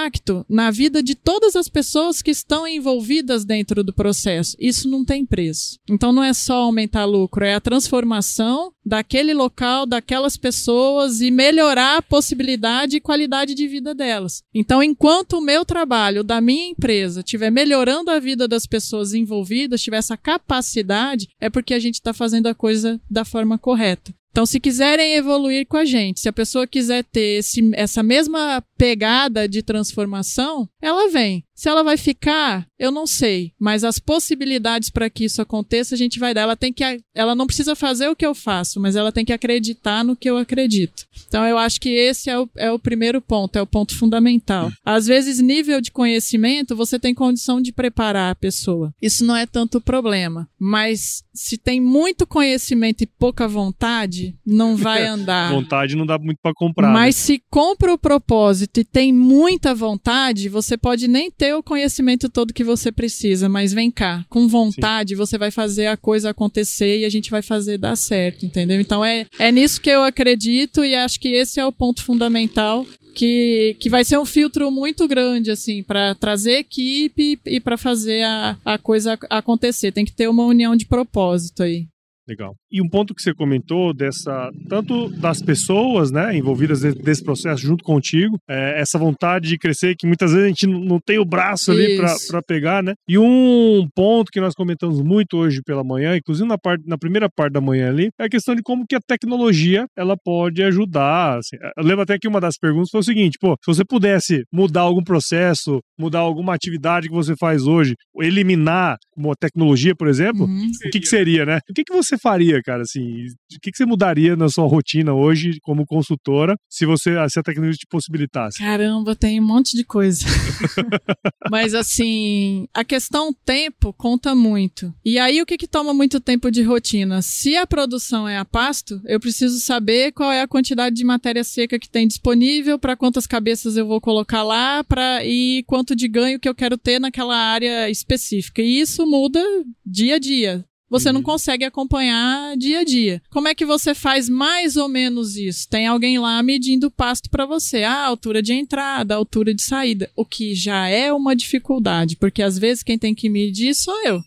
na 0.49 0.71
vida 0.71 1.03
de 1.03 1.15
todas 1.15 1.57
as 1.57 1.69
pessoas 1.69 2.23
que 2.23 2.31
estão 2.31 2.67
envolvidas 2.67 3.45
dentro 3.45 3.83
do 3.83 3.93
processo. 3.93 4.57
Isso 4.59 4.89
não 4.89 5.05
tem 5.05 5.25
preço. 5.25 5.79
Então, 5.89 6.13
não 6.13 6.23
é 6.23 6.33
só 6.33 6.63
aumentar 6.63 7.05
lucro, 7.05 7.45
é 7.45 7.55
a 7.55 7.61
transformação 7.61 8.73
daquele 8.85 9.35
local, 9.35 9.87
daquelas 9.87 10.37
pessoas 10.37 11.21
e 11.21 11.31
melhorar 11.31 11.99
a 11.99 12.03
possibilidade 12.03 12.97
e 12.97 13.01
qualidade 13.01 13.55
de 13.55 13.69
vida 13.69 13.95
delas. 13.95 14.43
Então, 14.55 14.83
enquanto 14.83 15.35
o 15.35 15.43
meu 15.43 15.65
trabalho 15.65 16.25
da 16.25 16.41
minha 16.41 16.71
empresa 16.71 17.21
estiver 17.21 17.51
melhorando 17.51 18.11
a 18.11 18.19
vida 18.19 18.49
das 18.49 18.67
pessoas 18.67 19.13
envolvidas, 19.13 19.83
tiver 19.83 19.99
essa 19.99 20.17
capacidade, 20.17 21.29
é 21.41 21.51
porque 21.51 21.75
a 21.75 21.79
gente 21.79 21.95
está 21.95 22.13
fazendo 22.13 22.47
a 22.47 22.55
coisa 22.55 23.01
da 23.11 23.25
forma 23.25 23.59
correta. 23.59 24.15
Então, 24.31 24.47
se 24.47 24.61
quiserem 24.61 25.15
evoluir 25.15 25.67
com 25.67 25.77
a 25.77 25.85
gente, 25.85 26.21
se 26.21 26.29
a 26.29 26.33
pessoa 26.33 26.67
quiser 26.67 27.05
ter 27.05 27.39
esse, 27.39 27.71
essa 27.75 28.03
mesma 28.03 28.63
pegada 28.77 29.49
de 29.49 29.63
transformação, 29.63 30.69
ela 30.81 31.09
vem. 31.11 31.45
Se 31.59 31.69
ela 31.69 31.83
vai 31.83 31.97
ficar, 31.97 32.69
eu 32.79 32.93
não 32.93 33.05
sei, 33.05 33.53
mas 33.59 33.83
as 33.83 33.99
possibilidades 33.99 34.91
para 34.91 35.11
que 35.11 35.25
isso 35.25 35.43
aconteça 35.43 35.97
a 35.97 35.99
gente 35.99 36.17
vai 36.17 36.33
dar. 36.33 36.43
Ela 36.43 36.57
tem 36.57 36.73
que, 36.73 36.85
ela 37.13 37.35
não 37.35 37.49
precisa 37.49 37.75
fazer 37.75 38.07
o 38.07 38.15
que 38.15 38.25
eu 38.25 38.33
faço, 38.33 38.79
mas 38.79 38.95
ela 38.95 39.11
tem 39.11 39.25
que 39.25 39.33
acreditar 39.33 40.05
no 40.05 40.15
que 40.15 40.31
eu 40.31 40.37
acredito. 40.37 41.05
Então 41.27 41.45
eu 41.45 41.59
acho 41.59 41.81
que 41.81 41.89
esse 41.89 42.31
é 42.31 42.39
o, 42.39 42.49
é 42.57 42.71
o 42.71 42.79
primeiro 42.79 43.21
ponto, 43.21 43.57
é 43.57 43.61
o 43.61 43.67
ponto 43.67 43.99
fundamental. 43.99 44.71
Às 44.85 45.09
vezes 45.09 45.41
nível 45.41 45.81
de 45.81 45.91
conhecimento 45.91 46.77
você 46.77 46.97
tem 46.97 47.13
condição 47.13 47.61
de 47.61 47.73
preparar 47.73 48.31
a 48.31 48.37
pessoa. 48.37 48.95
Isso 49.03 49.25
não 49.25 49.35
é 49.35 49.45
tanto 49.45 49.81
problema, 49.81 50.49
mas 50.61 51.25
se 51.35 51.59
tem 51.59 51.81
muito 51.81 52.25
conhecimento 52.25 53.03
e 53.03 53.07
pouca 53.07 53.49
vontade, 53.49 54.37
não 54.47 54.77
vai 54.77 55.03
andar. 55.09 55.53
vontade 55.53 55.97
não 55.97 56.07
dá 56.07 56.19
muito 56.19 56.39
para 56.41 56.53
comprar. 56.55 56.93
Mas 56.93 57.17
né? 57.17 57.21
se 57.21 57.43
compra 57.51 57.93
o 57.93 57.99
propósito 57.99 58.79
e 58.79 58.85
tem 58.85 59.13
muita 59.13 59.75
vontade, 59.75 60.49
você 60.49 60.79
pode 60.79 61.09
nem 61.09 61.33
ter 61.33 61.48
ter 61.49 61.55
o 61.55 61.63
conhecimento 61.63 62.29
todo 62.29 62.53
que 62.53 62.63
você 62.63 62.93
precisa, 62.93 63.49
mas 63.49 63.73
vem 63.73 63.91
cá, 63.91 64.25
com 64.29 64.47
vontade, 64.47 65.15
Sim. 65.15 65.17
você 65.17 65.39
vai 65.39 65.51
fazer 65.51 65.87
a 65.87 65.97
coisa 65.97 66.31
acontecer 66.31 66.99
e 66.99 67.05
a 67.07 67.09
gente 67.09 67.31
vai 67.31 67.41
fazer 67.41 67.79
dar 67.79 67.97
certo, 67.97 68.45
entendeu? 68.45 68.79
Então 68.79 69.03
é, 69.03 69.27
é 69.39 69.51
nisso 69.51 69.81
que 69.81 69.89
eu 69.89 70.03
acredito 70.03 70.85
e 70.85 70.95
acho 70.95 71.19
que 71.19 71.29
esse 71.29 71.59
é 71.59 71.65
o 71.65 71.73
ponto 71.73 72.05
fundamental 72.05 72.87
que, 73.15 73.77
que 73.81 73.89
vai 73.89 74.05
ser 74.05 74.19
um 74.19 74.27
filtro 74.27 74.71
muito 74.71 75.09
grande, 75.09 75.51
assim, 75.51 75.83
para 75.83 76.15
trazer 76.15 76.59
equipe 76.59 77.41
e 77.47 77.59
para 77.59 77.79
fazer 77.79 78.23
a, 78.25 78.57
a 78.65 78.79
coisa 78.79 79.19
acontecer. 79.31 79.91
Tem 79.91 80.05
que 80.05 80.13
ter 80.13 80.29
uma 80.29 80.45
união 80.45 80.77
de 80.77 80.85
propósito 80.85 81.63
aí. 81.63 81.87
Legal. 82.29 82.55
E 82.71 82.83
um 82.83 82.89
ponto 82.89 83.15
que 83.15 83.23
você 83.23 83.33
comentou 83.33 83.95
dessa, 83.95 84.51
tanto 84.69 85.09
das 85.09 85.41
pessoas, 85.41 86.11
né, 86.11 86.37
envolvidas 86.37 86.83
desse 86.83 87.25
processo 87.25 87.63
junto 87.63 87.83
contigo, 87.83 88.37
é 88.47 88.81
essa 88.81 88.99
vontade 88.99 89.49
de 89.49 89.57
crescer 89.57 89.97
que 89.97 90.07
muitas 90.07 90.33
vezes 90.33 90.45
a 90.45 90.49
gente 90.49 90.67
não 90.67 91.01
tem 91.01 91.19
o 91.19 91.25
braço 91.25 91.71
ali 91.71 91.97
para 91.97 92.43
pegar, 92.43 92.83
né? 92.83 92.93
E 93.09 93.17
um 93.17 93.89
ponto 93.95 94.31
que 94.31 94.41
nós 94.41 94.55
comentamos 94.55 95.01
muito 95.01 95.39
hoje 95.39 95.63
pela 95.65 95.83
manhã, 95.83 96.17
inclusive 96.17 96.47
na 96.47 96.59
parte, 96.59 96.87
na 96.87 96.99
primeira 96.99 97.31
parte 97.31 97.55
da 97.55 97.63
manhã 97.63 97.89
ali, 97.89 98.11
é 98.21 98.25
a 98.25 98.29
questão 98.29 98.55
de 98.55 98.63
como 98.63 98.85
que 98.87 98.95
a 98.95 99.01
tecnologia 99.01 99.87
ela 99.97 100.17
pode 100.17 100.63
ajudar. 100.63 101.39
Assim, 101.39 101.57
eu 101.77 101.85
lembro 101.85 102.03
até 102.03 102.19
que 102.19 102.29
uma 102.29 102.41
das 102.41 102.59
perguntas 102.59 102.91
foi 102.91 103.01
o 103.01 103.05
seguinte, 103.05 103.39
pô, 103.41 103.57
se 103.65 103.75
você 103.75 103.85
pudesse 103.85 104.45
mudar 104.53 104.83
algum 104.83 105.03
processo, 105.03 105.81
mudar 105.99 106.19
alguma 106.19 106.55
atividade 106.55 107.09
que 107.09 107.15
você 107.15 107.35
faz 107.37 107.63
hoje, 107.63 107.95
eliminar 108.21 108.99
uma 109.17 109.35
tecnologia, 109.35 109.95
por 109.95 110.09
exemplo, 110.09 110.45
uhum. 110.45 110.71
o 110.87 110.91
que, 110.91 111.01
que 111.01 111.09
seria, 111.09 111.47
né? 111.47 111.61
O 111.71 111.73
que, 111.73 111.85
que 111.85 111.93
você 111.93 112.18
faria, 112.19 112.61
cara? 112.63 112.83
Assim, 112.83 113.27
o 113.55 113.61
que, 113.61 113.71
que 113.71 113.77
você 113.77 113.87
mudaria 113.87 114.37
na 114.37 114.49
sua 114.49 114.67
rotina 114.67 115.15
hoje 115.15 115.59
como 115.63 115.87
consultora 115.87 116.57
se 116.69 116.85
você 116.85 117.15
se 117.29 117.39
a 117.39 117.43
tecnologia 117.43 117.79
te 117.79 117.87
possibilitasse? 117.89 118.59
Caramba, 118.59 119.15
tem 119.15 119.41
um 119.41 119.47
monte 119.47 119.77
de 119.77 119.85
coisa. 119.85 120.25
Mas 121.51 121.75
assim, 121.75 122.67
a 122.75 122.85
questão 122.85 123.33
tempo 123.45 123.93
conta 123.93 124.35
muito. 124.35 124.93
E 125.05 125.19
aí 125.19 125.41
o 125.41 125.47
que, 125.47 125.57
que 125.57 125.69
toma 125.69 125.95
muito 125.95 126.21
tempo 126.21 126.51
de 126.51 126.63
rotina? 126.63 127.23
Se 127.23 127.57
a 127.57 127.67
produção 127.67 128.29
é 128.29 128.39
a 128.39 128.45
pasto, 128.45 129.01
eu 129.05 129.21
preciso 129.21 129.59
saber 129.61 130.13
qual 130.13 130.33
é 130.33 130.43
a 130.43 130.49
quantidade 130.49 130.97
de 130.97 131.05
matéria 131.05 131.45
seca 131.45 131.79
que 131.79 131.89
tem 131.89 132.07
disponível, 132.07 132.79
para 132.79 132.97
quantas 132.97 133.27
cabeças 133.27 133.77
eu 133.77 133.87
vou 133.87 134.01
colocar 134.01 134.43
lá, 134.43 134.83
para 134.85 135.25
e 135.25 135.63
quanto 135.67 135.95
de 135.95 136.09
ganho 136.09 136.41
que 136.41 136.49
eu 136.49 136.55
quero 136.55 136.77
ter 136.77 137.01
naquela 137.01 137.37
área 137.37 137.89
específica. 137.91 138.63
E 138.63 138.81
isso 138.81 139.07
muda 139.07 139.43
dia 139.85 140.17
a 140.17 140.19
dia. 140.19 140.65
Você 140.91 141.13
não 141.13 141.21
uhum. 141.21 141.25
consegue 141.25 141.65
acompanhar 141.65 142.57
dia 142.57 142.81
a 142.81 142.85
dia. 142.85 143.23
Como 143.31 143.49
é 143.49 143.55
que 143.55 143.67
você 143.67 143.95
faz 143.95 144.29
mais 144.29 144.77
ou 144.77 144.89
menos 144.89 145.37
isso? 145.37 145.69
Tem 145.69 145.87
alguém 145.87 146.19
lá 146.19 146.43
medindo 146.43 146.87
o 146.87 146.91
pasto 146.91 147.29
para 147.29 147.45
você, 147.45 147.83
a 147.83 148.07
altura 148.07 148.43
de 148.43 148.55
entrada, 148.55 149.15
a 149.15 149.19
altura 149.19 149.55
de 149.55 149.63
saída, 149.63 150.11
o 150.17 150.25
que 150.25 150.55
já 150.55 150.89
é 150.89 151.13
uma 151.13 151.37
dificuldade, 151.37 152.17
porque 152.17 152.43
às 152.43 152.59
vezes 152.59 152.83
quem 152.83 152.99
tem 152.99 153.15
que 153.15 153.29
medir 153.29 153.75
sou 153.75 153.95
eu. 154.05 154.23